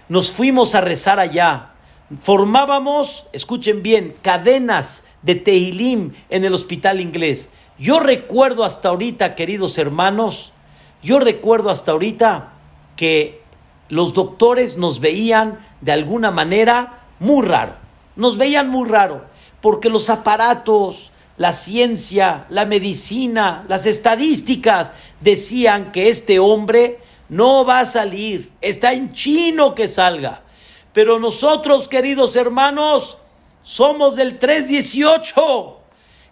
[0.09, 1.73] nos fuimos a rezar allá,
[2.21, 7.51] formábamos, escuchen bien, cadenas de Tehilim en el hospital inglés.
[7.81, 10.53] Yo recuerdo hasta ahorita, queridos hermanos,
[11.03, 12.53] yo recuerdo hasta ahorita
[12.95, 13.41] que
[13.89, 17.75] los doctores nos veían de alguna manera muy raro.
[18.17, 19.25] Nos veían muy raro,
[19.61, 27.81] porque los aparatos, la ciencia, la medicina, las estadísticas decían que este hombre no va
[27.81, 30.43] a salir, está en chino que salga.
[30.93, 33.19] Pero nosotros, queridos hermanos,
[33.63, 35.79] somos del 318.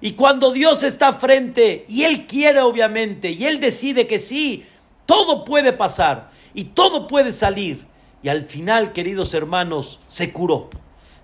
[0.01, 4.65] Y cuando Dios está frente y Él quiere obviamente y Él decide que sí,
[5.07, 7.87] todo puede pasar y todo puede salir.
[8.23, 10.71] Y al final, queridos hermanos, se curó.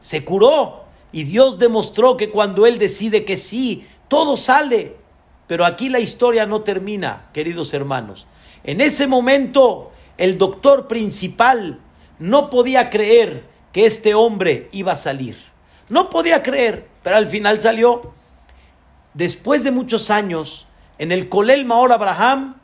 [0.01, 0.85] Se curó.
[1.13, 4.97] Y Dios demostró que cuando Él decide que sí, todo sale.
[5.47, 8.27] Pero aquí la historia no termina, queridos hermanos.
[8.63, 11.81] En ese momento, el doctor principal
[12.19, 15.37] no podía creer que este hombre iba a salir.
[15.89, 18.13] No podía creer, pero al final salió.
[19.13, 20.67] Después de muchos años,
[20.99, 22.57] en el Colel Maor Abraham,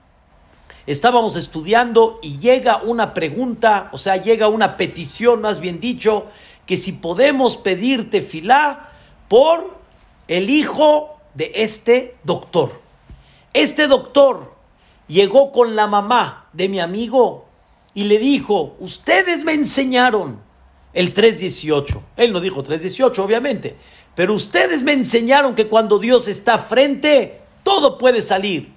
[0.87, 6.27] estábamos estudiando y llega una pregunta, o sea, llega una petición, más bien dicho,
[6.67, 8.91] que si podemos pedirte filá
[9.29, 9.79] por
[10.29, 12.81] el hijo de este doctor.
[13.53, 14.55] Este doctor
[15.09, 17.47] llegó con la mamá de mi amigo
[17.95, 20.41] y le dijo, ustedes me enseñaron
[20.93, 22.03] el 318.
[22.17, 23.77] Él no dijo 318, obviamente,
[24.15, 28.73] pero ustedes me enseñaron que cuando Dios está frente, todo puede salir.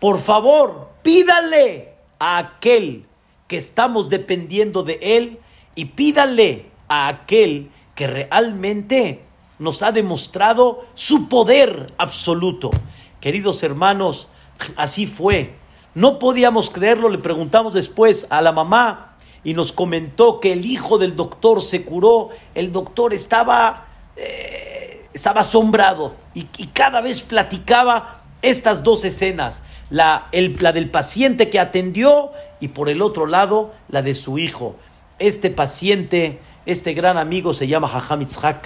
[0.00, 3.06] Por favor, pídale a aquel
[3.46, 5.38] que estamos dependiendo de Él
[5.76, 9.22] y pídale a aquel que realmente
[9.60, 12.72] nos ha demostrado su poder absoluto.
[13.20, 14.26] Queridos hermanos,
[14.74, 15.54] así fue.
[15.94, 20.98] No podíamos creerlo, le preguntamos después a la mamá y nos comentó que el hijo
[20.98, 22.30] del doctor se curó.
[22.52, 26.42] El doctor estaba, eh, estaba asombrado y,
[26.74, 32.88] cada vez platicaba estas dos escenas, la, el, la del paciente que atendió y por
[32.88, 34.76] el otro lado la de su hijo.
[35.18, 38.62] Este paciente, este gran amigo se llama Jajam Itzhak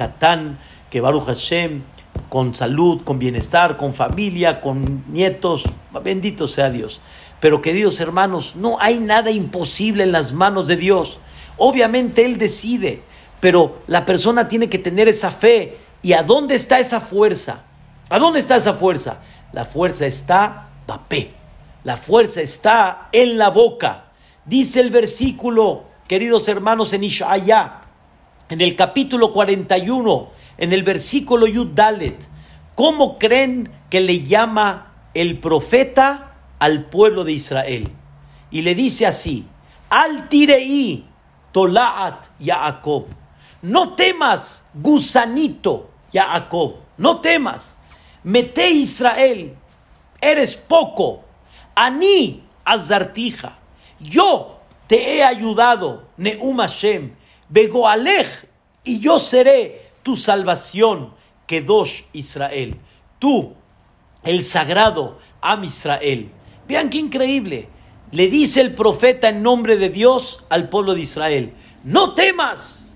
[0.90, 1.82] que Baruch Hashem,
[2.28, 5.64] con salud, con bienestar, con familia, con nietos,
[6.02, 7.00] bendito sea Dios.
[7.40, 11.18] Pero queridos hermanos, no hay nada imposible en las manos de Dios.
[11.56, 13.02] Obviamente Él decide,
[13.40, 15.78] pero la persona tiene que tener esa fe.
[16.02, 17.64] ¿Y a dónde está esa fuerza?
[18.08, 19.18] ¿A dónde está esa fuerza?
[19.52, 21.32] La fuerza está papé.
[21.84, 24.12] La fuerza está en la boca.
[24.44, 27.82] Dice el versículo, queridos hermanos, en Ishaya,
[28.48, 32.28] en el capítulo 41, en el versículo Yud Dalet,
[32.74, 36.30] ¿cómo creen que le llama el profeta?
[36.60, 37.90] al pueblo de Israel
[38.52, 39.46] y le dice así,
[39.88, 41.04] al tirei
[41.50, 43.06] tolaat Yaakov,
[43.62, 47.76] no temas gusanito Yaakov, no temas,
[48.22, 49.56] mete Israel,
[50.20, 51.24] eres poco,
[51.74, 53.58] ani azartija,
[54.00, 57.14] yo te he ayudado, Neum Hashem,
[57.48, 58.48] Begoalej,
[58.84, 61.14] y yo seré tu salvación,
[61.46, 62.76] Kedosh Israel.
[63.18, 63.54] Tú,
[64.24, 66.30] el sagrado Am Israel.
[66.68, 67.68] Vean qué increíble.
[68.12, 71.54] Le dice el profeta en nombre de Dios al pueblo de Israel,
[71.84, 72.94] no temas,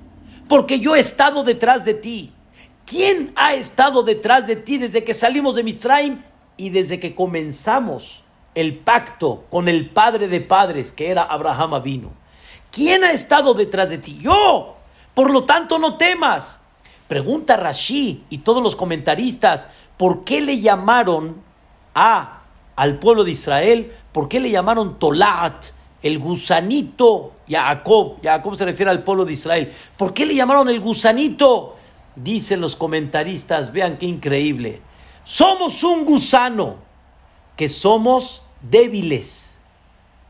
[0.49, 2.33] porque yo he estado detrás de ti.
[2.87, 6.23] ¿Quién ha estado detrás de ti desde que salimos de Mitzrayim
[6.57, 8.23] y desde que comenzamos
[8.55, 12.13] el pacto con el padre de padres, que era Abraham vino?
[12.71, 14.19] ¿Quién ha estado detrás de ti?
[14.21, 14.77] Yo.
[15.15, 16.59] Por lo tanto, no temas.
[17.09, 21.37] Pregunta Rashi y todos los comentaristas, ¿por qué le llamaron
[21.95, 22.41] a
[22.77, 23.93] al pueblo de Israel?
[24.11, 25.67] ¿Por qué le llamaron Tolat,
[26.03, 28.17] el gusanito Jacob?
[28.23, 29.73] Jacob se refiere al pueblo de Israel.
[29.97, 31.77] ¿Por qué le llamaron el gusanito?
[32.17, 34.81] Dicen los comentaristas, vean qué increíble.
[35.25, 36.77] Somos un gusano,
[37.57, 39.59] que somos débiles.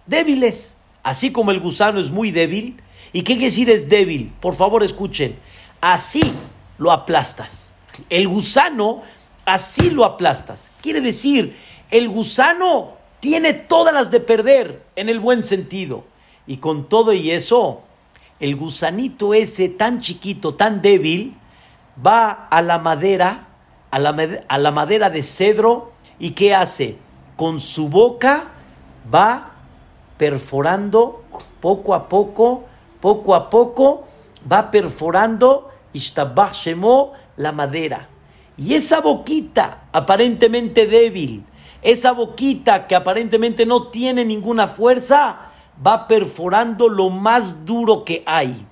[0.06, 0.76] Débiles.
[1.02, 2.80] Así como el gusano es muy débil.
[3.12, 4.32] ¿Y qué quiere decir es débil?
[4.40, 5.38] Por favor, escuchen.
[5.80, 6.22] Así
[6.78, 7.72] lo aplastas.
[8.08, 9.02] El gusano,
[9.44, 10.70] así lo aplastas.
[10.80, 11.56] Quiere decir,
[11.90, 16.04] el gusano tiene todas las de perder en el buen sentido.
[16.46, 17.82] Y con todo y eso,
[18.40, 21.34] el gusanito ese tan chiquito, tan débil,
[22.04, 23.48] va a la madera,
[23.90, 26.98] a la, madera de cedro, y ¿qué hace?
[27.36, 28.48] Con su boca
[29.12, 29.52] va
[30.16, 31.24] perforando
[31.60, 32.64] poco a poco,
[33.00, 34.04] poco a poco,
[34.50, 35.70] va perforando
[37.36, 38.08] la madera.
[38.56, 41.44] Y esa boquita aparentemente débil,
[41.82, 45.50] esa boquita que aparentemente no tiene ninguna fuerza,
[45.84, 48.66] va perforando lo más duro que hay.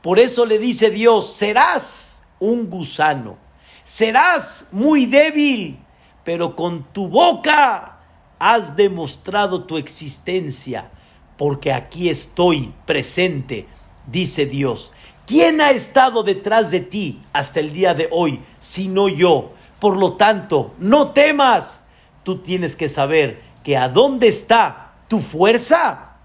[0.00, 3.36] Por eso le dice Dios, serás un gusano,
[3.84, 5.78] serás muy débil,
[6.24, 7.98] pero con tu boca
[8.38, 10.90] has demostrado tu existencia,
[11.36, 13.66] porque aquí estoy presente,
[14.06, 14.92] dice Dios.
[15.26, 19.52] ¿Quién ha estado detrás de ti hasta el día de hoy, sino yo?
[19.78, 21.84] Por lo tanto, no temas.
[22.24, 26.16] Tú tienes que saber que a dónde está tu fuerza.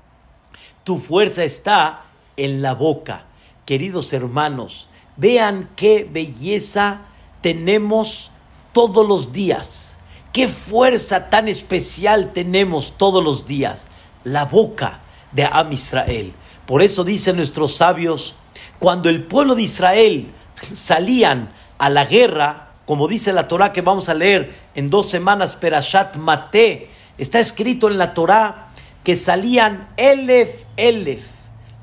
[0.83, 2.05] Tu fuerza está
[2.37, 3.25] en la boca.
[3.65, 7.01] Queridos hermanos, Vean qué belleza
[7.41, 8.31] tenemos
[8.71, 9.97] todos los días.
[10.31, 13.87] Qué fuerza tan especial tenemos todos los días.
[14.23, 16.33] La boca de Am Israel.
[16.65, 18.35] Por eso dicen nuestros sabios,
[18.79, 20.31] cuando el pueblo de Israel
[20.73, 25.55] salían a la guerra, como dice la Torah que vamos a leer en dos semanas,
[25.55, 28.71] Perashat Mate, está escrito en la Torah
[29.03, 31.27] que salían elef, elef,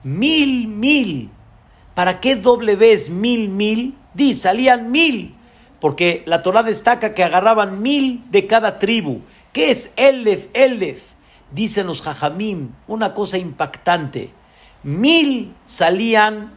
[0.02, 1.30] mil, mil
[2.00, 3.94] ¿Para qué doble vez mil, mil?
[4.14, 5.34] Di, salían mil.
[5.80, 9.20] Porque la Torah destaca que agarraban mil de cada tribu.
[9.52, 11.02] ¿Qué es Elef, Elef?
[11.50, 14.32] Dicen los Jajamim, una cosa impactante.
[14.82, 16.54] Mil salían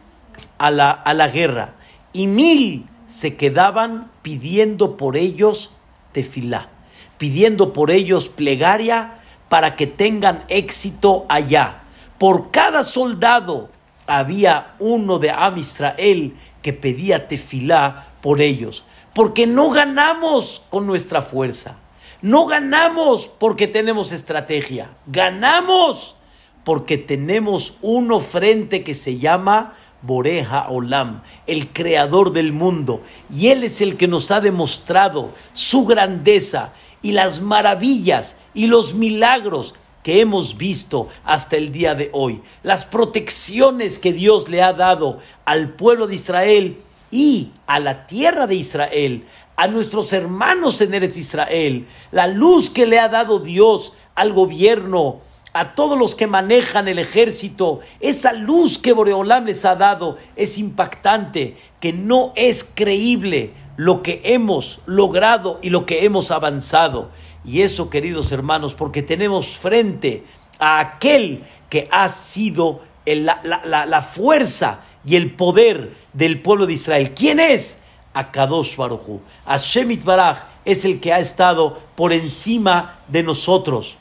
[0.56, 1.74] a la, a la guerra
[2.14, 5.72] y mil se quedaban pidiendo por ellos
[6.12, 6.70] tefilá,
[7.18, 11.82] pidiendo por ellos plegaria para que tengan éxito allá.
[12.16, 13.68] Por cada soldado
[14.06, 18.84] había uno de Am Israel que pedía tefilá por ellos.
[19.14, 21.78] Porque no ganamos con nuestra fuerza.
[22.20, 24.90] No ganamos porque tenemos estrategia.
[25.06, 26.16] Ganamos
[26.64, 33.02] porque tenemos uno frente que se llama Boreja Olam, el creador del mundo.
[33.34, 38.94] Y Él es el que nos ha demostrado su grandeza y las maravillas y los
[38.94, 44.74] milagros que hemos visto hasta el día de hoy, las protecciones que Dios le ha
[44.74, 46.78] dado al pueblo de Israel
[47.10, 49.24] y a la tierra de Israel,
[49.56, 55.20] a nuestros hermanos en Eretz Israel, la luz que le ha dado Dios al gobierno,
[55.54, 60.58] a todos los que manejan el ejército, esa luz que Boreolam les ha dado es
[60.58, 67.10] impactante, que no es creíble lo que hemos logrado y lo que hemos avanzado.
[67.44, 70.24] Y eso, queridos hermanos, porque tenemos frente
[70.58, 77.12] a aquel que ha sido la, fuerza y el poder del pueblo de Israel.
[77.14, 77.82] ¿Quién es?
[78.14, 79.20] Akadosh Baruchu.
[79.46, 83.96] Hashem Baraj es el que ha estado por encima de nosotros.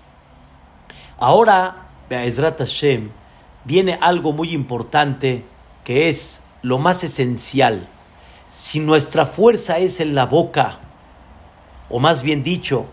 [1.18, 3.12] Ahora, Be'ezrat Hashem,
[3.66, 5.44] viene algo muy importante
[5.84, 7.88] que es lo más esencial.
[8.50, 10.80] Si nuestra fuerza es en la boca,
[11.89, 12.86] o más bien dicho,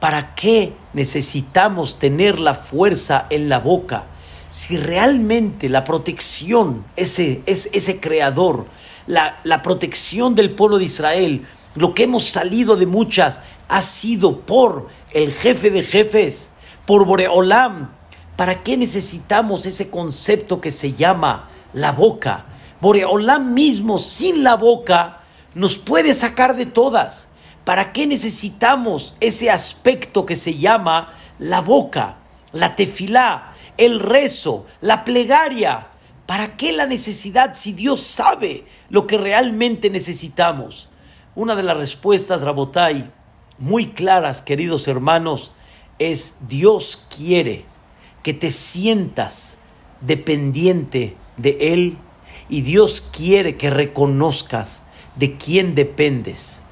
[0.00, 4.04] ¿Para qué necesitamos tener la fuerza en la boca?
[4.50, 8.66] Si realmente la protección, ese, es, ese creador,
[9.06, 14.40] la, la protección del pueblo de Israel, lo que hemos salido de muchas, ha sido
[14.40, 16.50] por el jefe de jefes,
[16.84, 17.90] por Boreolam,
[18.36, 22.44] ¿Para qué necesitamos ese concepto que se llama la boca?
[22.82, 25.20] Boreolam mismo sin la boca
[25.54, 27.30] nos puede sacar de todas.
[27.66, 32.18] ¿Para qué necesitamos ese aspecto que se llama la boca,
[32.52, 35.88] la tefilá, el rezo, la plegaria?
[36.26, 40.90] ¿Para qué la necesidad si Dios sabe lo que realmente necesitamos?
[41.34, 43.10] Una de las respuestas, Rabotai,
[43.58, 45.50] muy claras, queridos hermanos,
[45.98, 47.64] es Dios quiere
[48.22, 49.58] que te sientas
[50.02, 51.98] dependiente de Él
[52.48, 54.86] y Dios quiere que reconozcas
[55.16, 56.62] de quién dependes.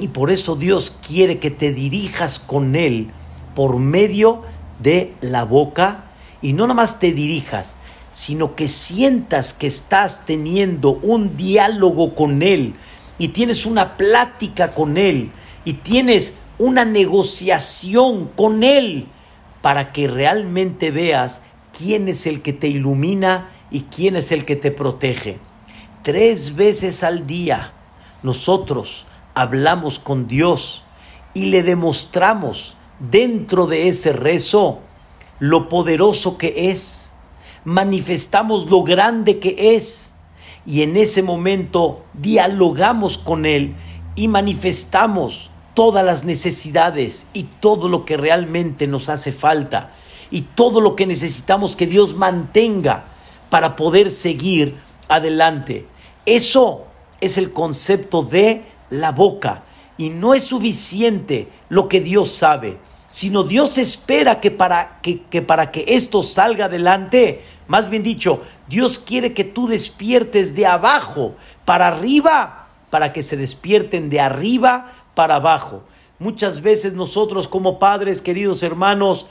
[0.00, 3.10] Y por eso Dios quiere que te dirijas con Él
[3.54, 4.42] por medio
[4.80, 6.06] de la boca
[6.42, 7.76] y no nada más te dirijas,
[8.10, 12.74] sino que sientas que estás teniendo un diálogo con Él
[13.18, 15.30] y tienes una plática con Él
[15.64, 19.08] y tienes una negociación con Él
[19.62, 21.42] para que realmente veas
[21.76, 25.38] quién es el que te ilumina y quién es el que te protege.
[26.02, 27.72] Tres veces al día
[28.22, 30.84] nosotros hablamos con Dios
[31.34, 34.80] y le demostramos dentro de ese rezo
[35.40, 37.12] lo poderoso que es,
[37.64, 40.12] manifestamos lo grande que es
[40.64, 43.74] y en ese momento dialogamos con Él
[44.14, 49.92] y manifestamos todas las necesidades y todo lo que realmente nos hace falta
[50.30, 53.04] y todo lo que necesitamos que Dios mantenga
[53.50, 54.76] para poder seguir
[55.08, 55.86] adelante.
[56.26, 56.84] Eso
[57.20, 59.64] es el concepto de la boca
[59.96, 62.78] y no es suficiente lo que Dios sabe,
[63.08, 68.42] sino Dios espera que para que, que para que esto salga adelante, más bien dicho,
[68.68, 74.92] Dios quiere que tú despiertes de abajo para arriba, para que se despierten de arriba
[75.14, 75.84] para abajo.
[76.18, 79.26] Muchas veces nosotros como padres, queridos hermanos,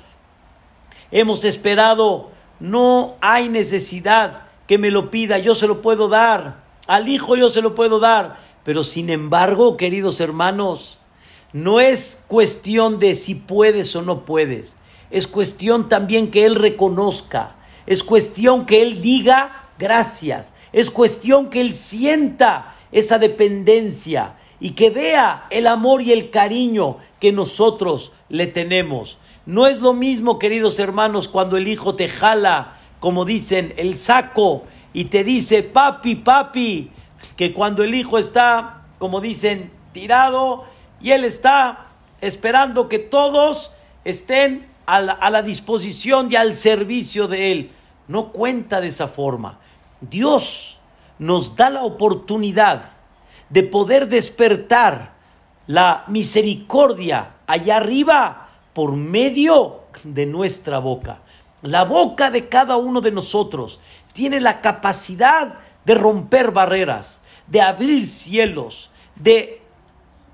[1.12, 7.08] hemos esperado, no hay necesidad que me lo pida, yo se lo puedo dar, al
[7.08, 10.99] hijo yo se lo puedo dar, pero sin embargo, queridos hermanos,
[11.51, 14.78] no es cuestión de si puedes o no puedes,
[15.11, 17.55] es cuestión también que él reconozca,
[17.86, 24.89] es cuestión que él diga gracias, es cuestión que él sienta esa dependencia, y que
[24.89, 29.18] vea el amor y el cariño que nosotros le tenemos.
[29.45, 34.64] No es lo mismo, queridos hermanos, cuando el hijo te jala, como dicen, el saco
[34.93, 36.91] y te dice, papi, papi,
[37.36, 40.65] que cuando el hijo está, como dicen, tirado
[41.01, 41.88] y él está
[42.21, 43.71] esperando que todos
[44.05, 47.71] estén a la, a la disposición y al servicio de él.
[48.07, 49.59] No cuenta de esa forma.
[50.01, 50.80] Dios
[51.19, 52.82] nos da la oportunidad
[53.49, 55.13] de poder despertar
[55.67, 61.19] la misericordia allá arriba por medio de nuestra boca.
[61.61, 63.80] La boca de cada uno de nosotros
[64.11, 69.61] tiene la capacidad de romper barreras, de abrir cielos, de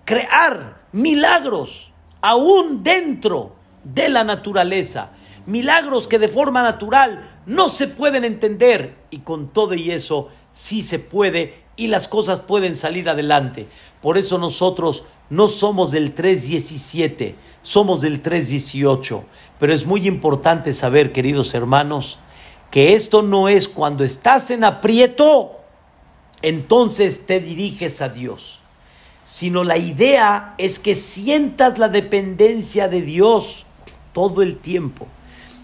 [0.06, 1.92] crear milagros
[2.22, 5.12] aún dentro de la naturaleza.
[5.46, 10.82] Milagros que de forma natural no se pueden entender y con todo y eso sí
[10.84, 13.68] se puede y las cosas pueden salir adelante.
[14.02, 19.24] Por eso nosotros no somos del 3.17, somos del 3.18.
[19.58, 22.20] Pero es muy importante saber, queridos hermanos,
[22.72, 25.60] que esto no es cuando estás en aprieto,
[26.42, 28.60] entonces te diriges a Dios.
[29.26, 33.66] Sino la idea es que sientas la dependencia de Dios
[34.14, 35.08] todo el tiempo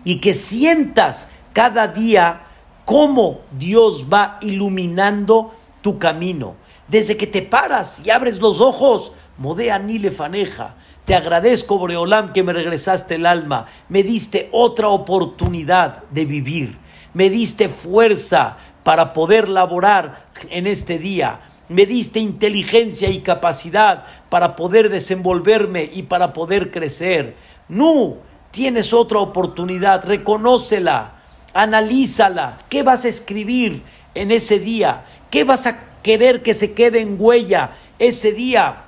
[0.03, 2.43] y que sientas cada día
[2.86, 6.56] cómo Dios va iluminando tu camino.
[6.88, 10.76] Desde que te paras y abres los ojos, modea ni le faneja.
[11.06, 13.68] Te agradezco, Boreolam, que me regresaste el alma.
[13.89, 16.84] Me diste otra oportunidad de vivir.
[17.16, 21.39] Me diste fuerza para poder laborar en este día.
[21.70, 27.38] Me diste inteligencia y capacidad para poder desenvolverme y para poder crecer.
[27.70, 28.18] No,
[28.51, 30.05] tienes otra oportunidad.
[30.05, 31.22] Reconócela,
[31.53, 32.57] analízala.
[32.68, 33.82] ¿Qué vas a escribir
[34.13, 35.05] en ese día?
[35.32, 38.84] ¿Qué vas a querer que se quede en huella ese día?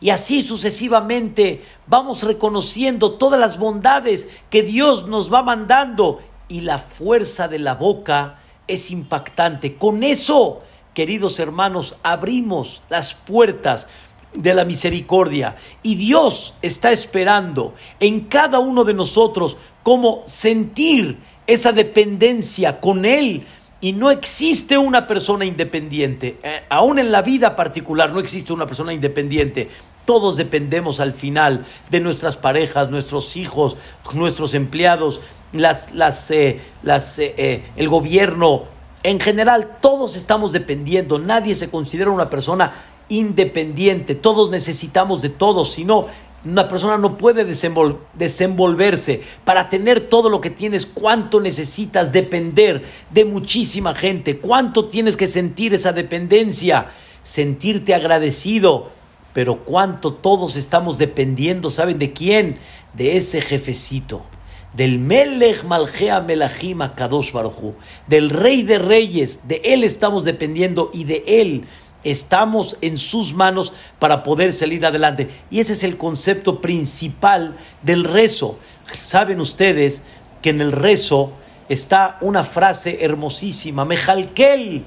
[0.00, 6.78] Y así sucesivamente vamos reconociendo todas las bondades que Dios nos va mandando y la
[6.78, 8.38] fuerza de la boca
[8.68, 9.76] es impactante.
[9.76, 10.60] Con eso,
[10.94, 13.86] queridos hermanos, abrimos las puertas
[14.34, 21.72] de la misericordia y Dios está esperando en cada uno de nosotros cómo sentir esa
[21.72, 23.44] dependencia con Él
[23.80, 26.38] y no existe una persona independiente.
[26.42, 29.68] Eh, aún en la vida particular no existe una persona independiente.
[30.04, 33.76] Todos dependemos al final de nuestras parejas, nuestros hijos,
[34.14, 35.20] nuestros empleados,
[35.52, 38.64] las, las, eh, las, eh, eh, el gobierno.
[39.04, 41.18] En general, todos estamos dependiendo.
[41.18, 42.72] Nadie se considera una persona
[43.08, 44.14] independiente.
[44.14, 45.72] Todos necesitamos de todos.
[45.72, 46.06] Si no,
[46.44, 49.22] una persona no puede desenvolverse.
[49.44, 54.38] Para tener todo lo que tienes, ¿cuánto necesitas depender de muchísima gente?
[54.38, 56.90] ¿Cuánto tienes que sentir esa dependencia?
[57.22, 58.90] Sentirte agradecido.
[59.32, 62.58] Pero cuánto todos estamos dependiendo, ¿saben de quién?
[62.94, 64.24] De ese jefecito.
[64.74, 67.74] Del Melech Malgea Melachim Kadosh Baruchu,
[68.06, 71.66] del Rey de Reyes, de él estamos dependiendo y de él
[72.04, 75.28] Estamos en sus manos para poder salir adelante.
[75.50, 78.58] Y ese es el concepto principal del rezo.
[79.00, 80.02] Saben ustedes
[80.40, 81.32] que en el rezo
[81.68, 83.84] está una frase hermosísima.
[83.84, 84.84] Mejalkel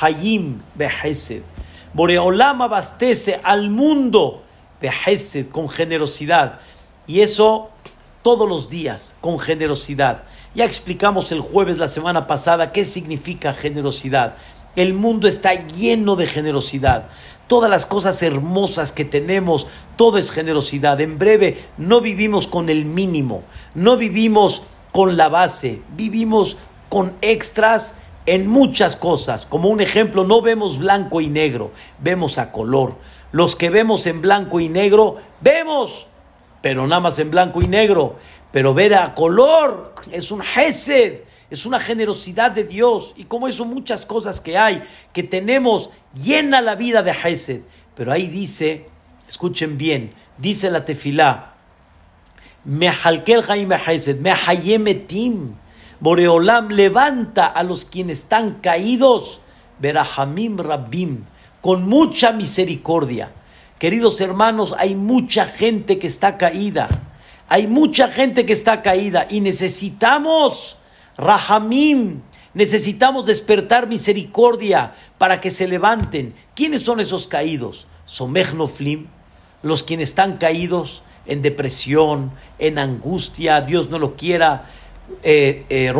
[0.00, 1.42] Hayim Behesed.
[1.96, 4.42] Boreolam abastece al mundo
[4.82, 6.60] Behesed con generosidad.
[7.06, 7.70] Y eso
[8.22, 10.24] todos los días, con generosidad.
[10.54, 14.36] Ya explicamos el jueves, la semana pasada, qué significa generosidad.
[14.74, 17.06] El mundo está lleno de generosidad.
[17.46, 19.66] Todas las cosas hermosas que tenemos,
[19.96, 21.00] todo es generosidad.
[21.00, 23.42] En breve, no vivimos con el mínimo,
[23.74, 26.58] no vivimos con la base, vivimos
[26.90, 27.94] con extras
[28.26, 29.46] en muchas cosas.
[29.46, 32.96] Como un ejemplo, no vemos blanco y negro, vemos a color.
[33.32, 36.06] Los que vemos en blanco y negro, vemos,
[36.62, 38.16] pero nada más en blanco y negro.
[38.52, 43.64] Pero ver a color es un hesed es una generosidad de Dios y como eso
[43.64, 47.60] muchas cosas que hay, que tenemos, llena la vida de Hesed.
[47.94, 48.86] Pero ahí dice,
[49.28, 51.54] escuchen bien, dice la tefilá,
[52.64, 55.54] Mehalkel Haim Hesed, Mehayemetim,
[56.00, 59.40] Boreolam levanta a los quienes están caídos,
[59.78, 61.24] Berahamim Rabim,
[61.60, 63.32] con mucha misericordia.
[63.78, 66.88] Queridos hermanos, hay mucha gente que está caída.
[67.48, 70.78] Hay mucha gente que está caída y necesitamos
[71.16, 72.22] Rahamim.
[72.54, 76.34] Necesitamos despertar misericordia para que se levanten.
[76.54, 77.86] ¿Quiénes son esos caídos?
[78.06, 79.06] Somechnoflim,
[79.62, 84.70] los quienes están caídos en depresión, en angustia, Dios no lo quiera.
[85.22, 85.92] Eh, eh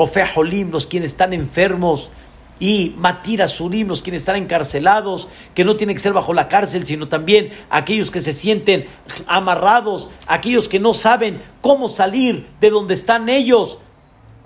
[0.70, 2.10] los quienes están enfermos.
[2.58, 6.86] Y Matira Surim, los quienes están encarcelados, que no tienen que ser bajo la cárcel,
[6.86, 8.86] sino también aquellos que se sienten
[9.26, 13.78] amarrados, aquellos que no saben cómo salir de donde están ellos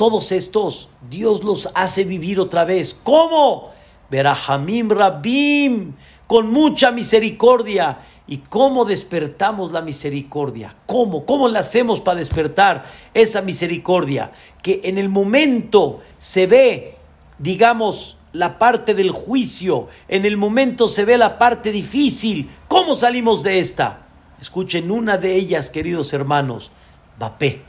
[0.01, 2.99] todos estos, Dios los hace vivir otra vez.
[3.05, 3.71] ¿Cómo?
[4.09, 5.93] Verajamim Rabim,
[6.27, 7.99] con mucha misericordia.
[8.31, 10.75] ¿Y cómo despertamos la misericordia?
[10.87, 11.27] ¿Cómo?
[11.27, 14.33] ¿Cómo la hacemos para despertar esa misericordia?
[14.63, 16.97] Que en el momento se ve,
[17.39, 22.49] digamos, la parte del juicio, en el momento se ve la parte difícil.
[22.69, 24.07] ¿Cómo salimos de esta?
[24.41, 26.71] Escuchen una de ellas, queridos hermanos,
[27.19, 27.63] Bapé,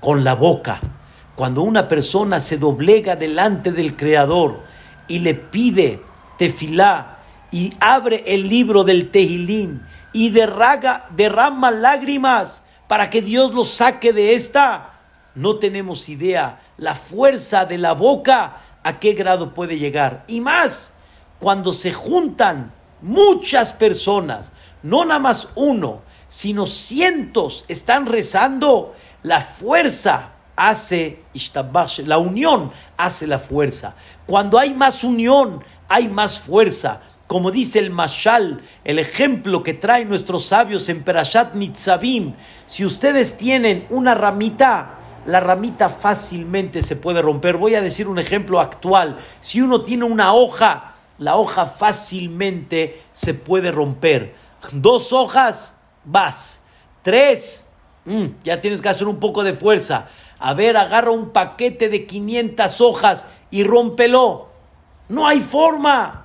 [0.00, 0.80] con la boca
[1.34, 4.60] cuando una persona se doblega delante del Creador
[5.08, 6.00] y le pide
[6.38, 7.11] tefilá
[7.52, 9.82] y abre el libro del Tehilim
[10.12, 14.98] y derrama lágrimas para que Dios lo saque de esta,
[15.34, 20.24] no tenemos idea la fuerza de la boca a qué grado puede llegar.
[20.26, 20.94] Y más,
[21.38, 30.30] cuando se juntan muchas personas, no nada más uno, sino cientos están rezando, la fuerza
[30.56, 31.22] hace
[32.04, 33.94] la unión hace la fuerza.
[34.26, 37.00] Cuando hay más unión, hay más fuerza.
[37.32, 42.34] Como dice el Mashal, el ejemplo que traen nuestros sabios en Perashat Nitzavim,
[42.66, 47.56] si ustedes tienen una ramita, la ramita fácilmente se puede romper.
[47.56, 49.16] Voy a decir un ejemplo actual.
[49.40, 54.34] Si uno tiene una hoja, la hoja fácilmente se puede romper.
[54.72, 55.72] Dos hojas,
[56.04, 56.64] vas.
[57.00, 57.66] Tres,
[58.04, 60.06] mm, ya tienes que hacer un poco de fuerza.
[60.38, 64.50] A ver, agarra un paquete de 500 hojas y rómpelo.
[65.08, 66.22] No hay forma.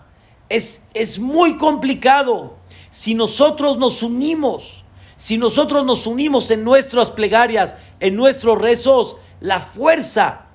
[0.49, 2.55] Es, es muy complicado.
[2.89, 4.83] Si nosotros nos unimos,
[5.17, 10.47] si nosotros nos unimos en nuestras plegarias, en nuestros rezos, la fuerza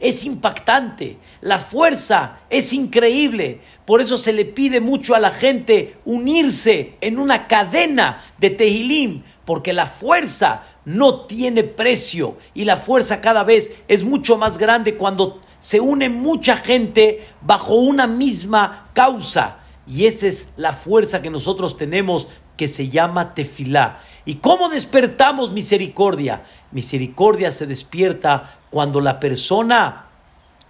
[0.00, 3.60] es impactante, la fuerza es increíble.
[3.84, 9.22] Por eso se le pide mucho a la gente unirse en una cadena de Tehilim,
[9.44, 14.96] porque la fuerza no tiene precio y la fuerza cada vez es mucho más grande
[14.96, 19.60] cuando se une mucha gente bajo una misma causa.
[19.86, 24.00] Y esa es la fuerza que nosotros tenemos que se llama tefilá.
[24.26, 26.42] ¿Y cómo despertamos misericordia?
[26.70, 30.08] Misericordia se despierta cuando la persona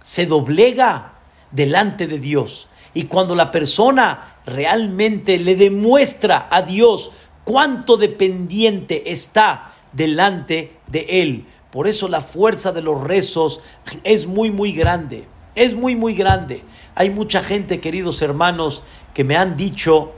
[0.01, 1.15] se doblega
[1.51, 7.11] delante de Dios Y cuando la persona realmente le demuestra a Dios
[7.43, 11.45] cuánto dependiente está delante de Él.
[11.75, 13.59] Por eso la fuerza de los rezos
[14.05, 15.27] es muy, muy grande.
[15.55, 16.63] Es muy, muy grande.
[16.95, 18.81] Hay mucha gente, queridos hermanos,
[19.13, 20.13] que me han dicho,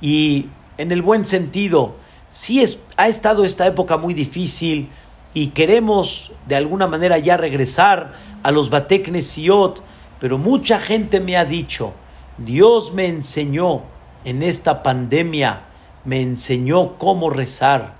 [0.00, 0.46] y
[0.78, 1.94] en el buen sentido,
[2.28, 4.88] sí es, ha estado esta época muy difícil
[5.32, 9.84] y queremos de alguna manera ya regresar a los Bateknesiot,
[10.18, 11.92] pero mucha gente me ha dicho,
[12.36, 13.82] Dios me enseñó
[14.24, 15.66] en esta pandemia,
[16.04, 17.94] me enseñó cómo rezar.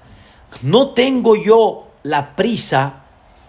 [0.62, 3.02] No tengo yo la prisa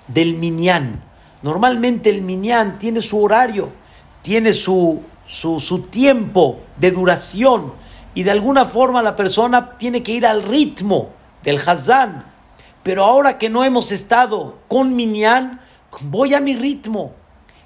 [0.08, 1.04] del minyan.
[1.44, 3.70] Normalmente el minyan tiene su horario,
[4.24, 7.74] tiene su, su, tiempo de duración
[8.16, 11.10] y de alguna forma la persona tiene que ir al ritmo
[11.44, 12.26] del Hazán.
[12.82, 15.62] Pero ahora que no hemos estado con minyan,
[16.02, 17.14] voy a mi ritmo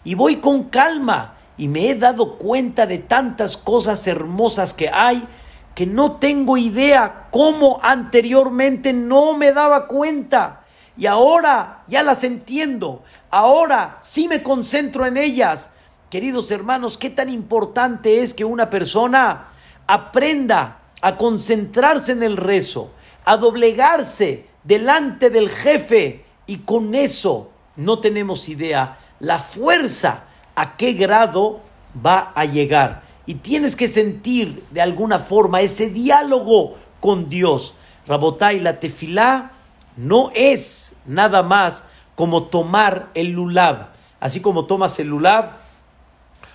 [0.03, 5.25] y voy con calma y me he dado cuenta de tantas cosas hermosas que hay
[5.73, 10.60] que no tengo idea cómo anteriormente no me daba cuenta.
[11.01, 13.01] Y ahora ya las entiendo.
[13.31, 15.71] Ahora sí me concentro en ellas.
[16.11, 19.47] Queridos hermanos, qué tan importante es que una persona
[19.87, 22.91] aprenda a concentrarse en el rezo,
[23.25, 30.93] a doblegarse delante del jefe y con eso no tenemos idea la fuerza a qué
[30.93, 31.61] grado
[32.05, 33.01] va a llegar.
[33.25, 37.73] Y tienes que sentir de alguna forma ese diálogo con Dios.
[38.05, 39.53] Rabotai, la tefilá
[39.97, 41.85] no es nada más
[42.15, 43.89] como tomar el lulab.
[44.19, 45.53] Así como tomas el lulab,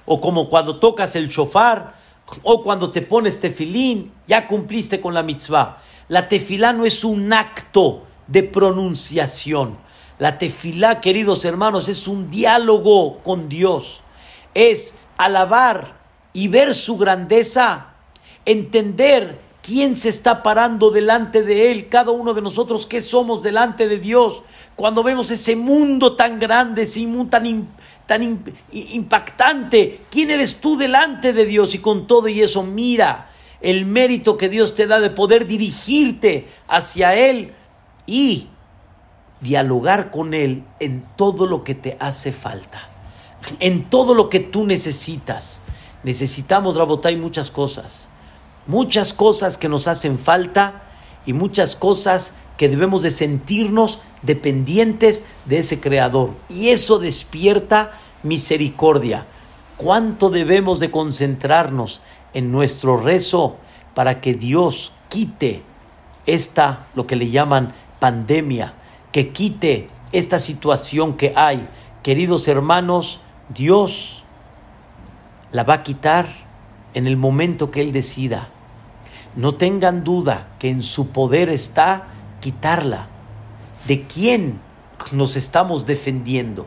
[0.04, 1.94] o como cuando tocas el shofar,
[2.42, 5.78] o cuando te pones tefilín, ya cumpliste con la mitzvah.
[6.08, 9.78] La tefilá no es un acto de pronunciación.
[10.18, 14.02] La tefilá, queridos hermanos, es un diálogo con Dios.
[14.54, 15.96] Es alabar
[16.32, 17.94] y ver su grandeza,
[18.44, 23.88] entender quién se está parando delante de Él, cada uno de nosotros, qué somos delante
[23.88, 24.44] de Dios.
[24.76, 27.66] Cuando vemos ese mundo tan grande, ese mundo tan,
[28.06, 31.74] tan impactante, ¿quién eres tú delante de Dios?
[31.74, 36.46] Y con todo y eso, mira el mérito que Dios te da de poder dirigirte
[36.68, 37.52] hacia Él
[38.06, 38.46] y
[39.40, 42.88] dialogar con Él en todo lo que te hace falta,
[43.58, 45.62] en todo lo que tú necesitas.
[46.04, 48.10] Necesitamos, Rabotay, muchas cosas,
[48.66, 50.82] muchas cosas que nos hacen falta
[51.24, 56.34] y muchas cosas que debemos de sentirnos dependientes de ese Creador.
[56.48, 57.92] Y eso despierta
[58.22, 59.26] misericordia.
[59.76, 62.00] ¿Cuánto debemos de concentrarnos
[62.32, 63.56] en nuestro rezo
[63.94, 65.62] para que Dios quite
[66.26, 68.74] esta, lo que le llaman pandemia,
[69.12, 71.66] que quite esta situación que hay.
[72.02, 74.24] Queridos hermanos, Dios
[75.52, 76.26] la va a quitar
[76.94, 78.50] en el momento que Él decida.
[79.36, 82.08] No tengan duda que en su poder está
[82.40, 83.08] quitarla.
[83.86, 84.60] ¿De quién
[85.12, 86.66] nos estamos defendiendo?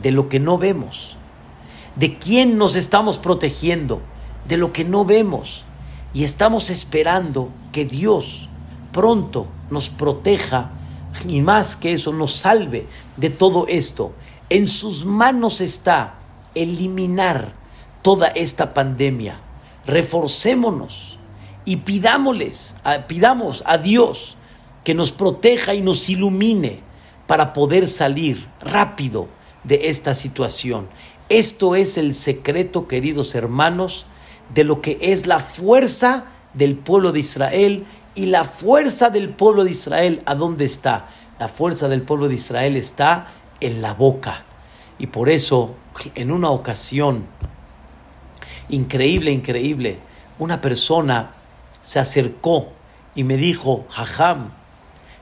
[0.00, 1.16] De lo que no vemos.
[1.96, 4.00] ¿De quién nos estamos protegiendo?
[4.46, 5.64] De lo que no vemos.
[6.14, 8.48] Y estamos esperando que Dios
[8.92, 10.70] pronto nos proteja
[11.26, 12.86] y más que eso nos salve
[13.16, 14.12] de todo esto.
[14.48, 16.14] En sus manos está
[16.54, 17.52] eliminar
[18.02, 19.40] toda esta pandemia.
[19.86, 21.19] Reforcémonos
[21.70, 22.74] y pidámosles,
[23.06, 24.36] pidamos a Dios
[24.82, 26.80] que nos proteja y nos ilumine
[27.28, 29.28] para poder salir rápido
[29.62, 30.88] de esta situación.
[31.28, 34.06] Esto es el secreto, queridos hermanos,
[34.52, 37.84] de lo que es la fuerza del pueblo de Israel
[38.16, 41.06] y la fuerza del pueblo de Israel, ¿a dónde está?
[41.38, 43.28] La fuerza del pueblo de Israel está
[43.60, 44.44] en la boca.
[44.98, 45.76] Y por eso,
[46.16, 47.26] en una ocasión,
[48.70, 50.00] increíble, increíble,
[50.40, 51.36] una persona
[51.80, 52.68] se acercó
[53.14, 54.52] y me dijo, Jajam,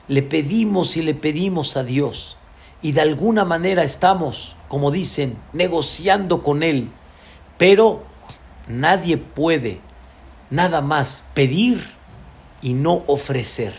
[0.07, 2.37] le pedimos y le pedimos a Dios
[2.81, 6.89] y de alguna manera estamos, como dicen, negociando con Él,
[7.57, 8.03] pero
[8.67, 9.81] nadie puede
[10.49, 11.83] nada más pedir
[12.61, 13.73] y no ofrecer.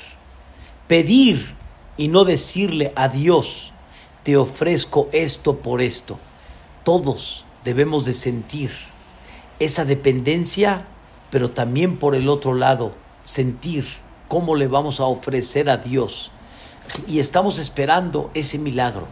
[0.86, 1.54] Pedir
[1.96, 3.72] y no decirle a Dios,
[4.22, 6.18] te ofrezco esto por esto.
[6.84, 8.70] Todos debemos de sentir
[9.58, 10.86] esa dependencia,
[11.30, 13.86] pero también por el otro lado, sentir
[14.28, 16.30] cómo le vamos a ofrecer a Dios.
[17.06, 19.06] Y estamos esperando ese milagro,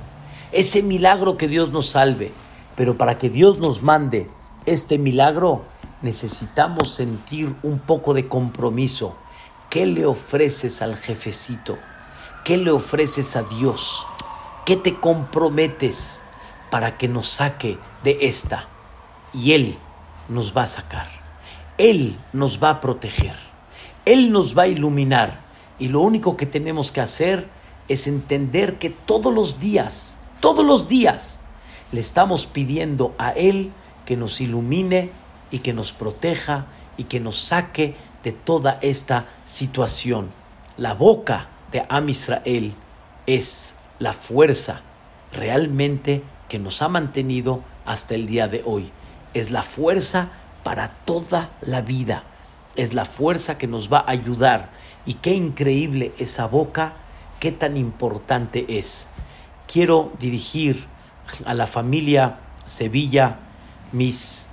[0.52, 2.32] ese milagro que Dios nos salve.
[2.76, 4.28] Pero para que Dios nos mande
[4.66, 5.64] este milagro,
[6.02, 9.16] necesitamos sentir un poco de compromiso
[9.70, 11.78] ¿Qué le ofreces al jefecito?
[12.42, 14.06] ¿Qué le ofreces a Dios?
[14.64, 16.22] ¿Qué te comprometes
[16.70, 18.66] para que nos saque de esta?
[19.34, 19.78] Y Él
[20.30, 21.17] nos va a sacar.
[21.78, 23.34] Él nos va a proteger.
[24.04, 25.40] Él nos va a iluminar.
[25.78, 27.48] Y lo único que tenemos que hacer
[27.88, 31.40] es entender que todos los días, todos los días,
[31.92, 33.72] le estamos pidiendo a Él
[34.04, 35.10] que nos ilumine
[35.50, 36.66] y que nos proteja
[36.96, 40.30] y que nos saque de toda esta situación.
[40.76, 42.74] La boca de Am Israel
[43.26, 44.82] es la fuerza
[45.32, 48.90] realmente que nos ha mantenido hasta el día de hoy.
[49.34, 50.30] Es la fuerza
[50.62, 52.24] para toda la vida.
[52.76, 54.70] Es la fuerza que nos va a ayudar.
[55.06, 56.94] Y qué increíble esa boca,
[57.40, 59.08] qué tan importante es.
[59.66, 60.86] Quiero dirigir
[61.44, 63.38] a la familia Sevilla
[63.92, 64.48] mis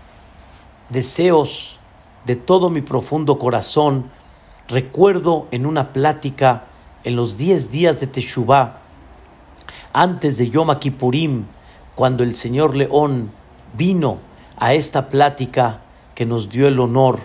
[0.90, 1.78] deseos
[2.26, 4.10] de todo mi profundo corazón.
[4.68, 6.66] Recuerdo en una plática
[7.04, 8.80] en los 10 días de Teshuvah,
[9.94, 11.46] antes de Yom Kippurim,
[11.94, 13.32] cuando el señor León
[13.78, 14.18] vino
[14.58, 15.82] a esta plática
[16.16, 17.20] que nos dio el honor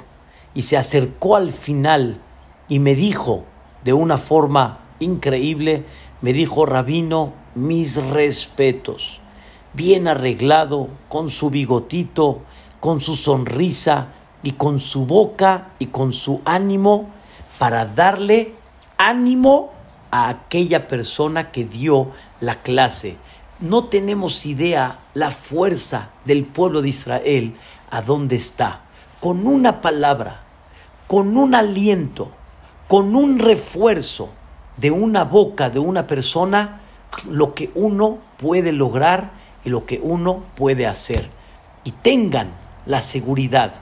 [0.55, 2.20] y se acercó al final
[2.68, 3.45] y me dijo
[3.84, 5.84] de una forma increíble,
[6.20, 9.20] me dijo, Rabino, mis respetos,
[9.72, 12.43] bien arreglado, con su bigotito,
[12.80, 14.09] con su sonrisa
[14.43, 17.11] y con su boca y con su ánimo
[17.59, 18.55] para darle
[18.97, 19.72] ánimo
[20.11, 22.11] a aquella persona que dio
[22.41, 23.16] la clase.
[23.61, 27.55] No tenemos idea la fuerza del pueblo de Israel
[27.91, 28.82] a dónde está.
[29.20, 30.41] Con una palabra,
[31.07, 32.30] con un aliento,
[32.88, 34.30] con un refuerzo
[34.76, 36.80] de una boca de una persona,
[37.28, 39.32] lo que uno puede lograr
[39.64, 41.28] y lo que uno puede hacer.
[41.84, 42.51] Y tengan
[42.86, 43.74] la seguridad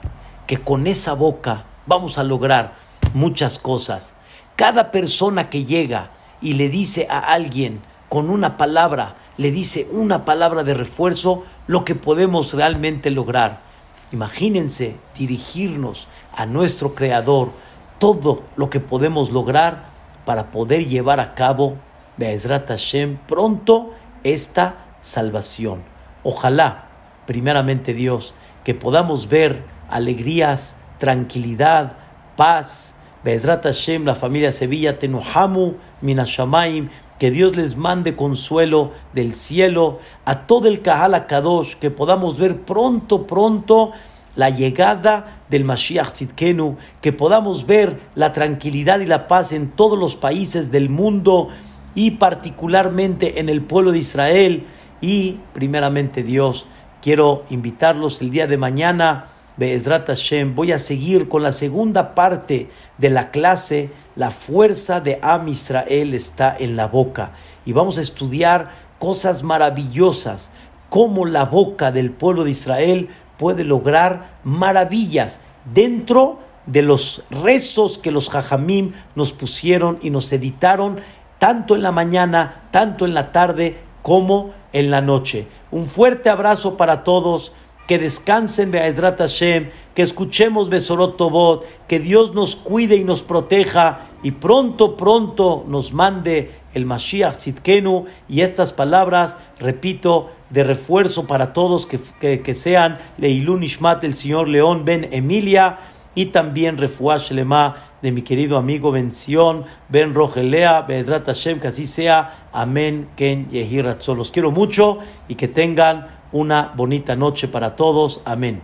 [0.47, 2.75] que con esa boca vamos a lograr
[3.13, 4.15] muchas cosas.
[4.55, 10.25] Cada persona que llega y le dice a alguien con una palabra, le dice una
[10.25, 13.68] palabra de refuerzo, lo que podemos realmente lograr.
[14.11, 17.51] Imagínense dirigirnos a nuestro Creador,
[17.99, 19.87] todo lo que podemos lograr
[20.25, 21.77] para poder llevar a cabo,
[22.17, 23.93] Be'ezrat Hashem, pronto
[24.23, 25.83] esta salvación.
[26.23, 26.89] Ojalá,
[27.25, 28.33] primeramente Dios,
[28.63, 31.97] que podamos ver alegrías, tranquilidad,
[32.35, 32.95] paz.
[33.23, 36.89] Be'ezrat Hashem, la familia Sevilla, Tenuhamu, Minashamaim,
[37.19, 42.61] que Dios les mande consuelo del cielo a todo el Kahal Kadosh, que podamos ver
[42.61, 43.91] pronto, pronto
[44.35, 49.99] la llegada del Mashiach Tzidkenu, que podamos ver la tranquilidad y la paz en todos
[49.99, 51.49] los países del mundo
[51.93, 54.65] y particularmente en el pueblo de Israel
[55.01, 56.67] y primeramente Dios.
[57.01, 59.25] Quiero invitarlos el día de mañana,
[59.59, 65.19] Be'ezrat Hashem, voy a seguir con la segunda parte de la clase la fuerza de
[65.21, 67.31] Am Israel está en la boca.
[67.65, 70.51] Y vamos a estudiar cosas maravillosas,
[70.87, 75.41] cómo la boca del pueblo de Israel puede lograr maravillas
[75.73, 81.01] dentro de los rezos que los jajamim nos pusieron y nos editaron
[81.37, 85.47] tanto en la mañana, tanto en la tarde como en la noche.
[85.69, 87.51] Un fuerte abrazo para todos
[87.89, 94.01] que descansen Be'ezrat Hashem, que escuchemos Besorot Tobot, que Dios nos cuide y nos proteja
[94.21, 101.51] y pronto, pronto nos mande el Mashiach Tzidkenu y estas palabras, repito, de refuerzo para
[101.51, 105.79] todos que, que, sean Leilun Ishmat, el señor León Ben Emilia
[106.13, 111.85] y también Refuash Lema de mi querido amigo Bención Ben Rogelea, Be'ezrat Hashem, que así
[111.85, 112.49] sea.
[112.51, 118.21] Amén, Ken Yehi Los quiero mucho y que tengan una bonita noche para todos.
[118.25, 118.61] Amén.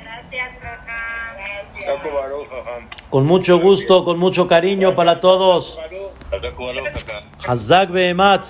[0.00, 0.58] Gracias,
[3.10, 5.78] Con mucho gusto, con mucho cariño para todos.
[7.46, 8.46] Hazak Behemat.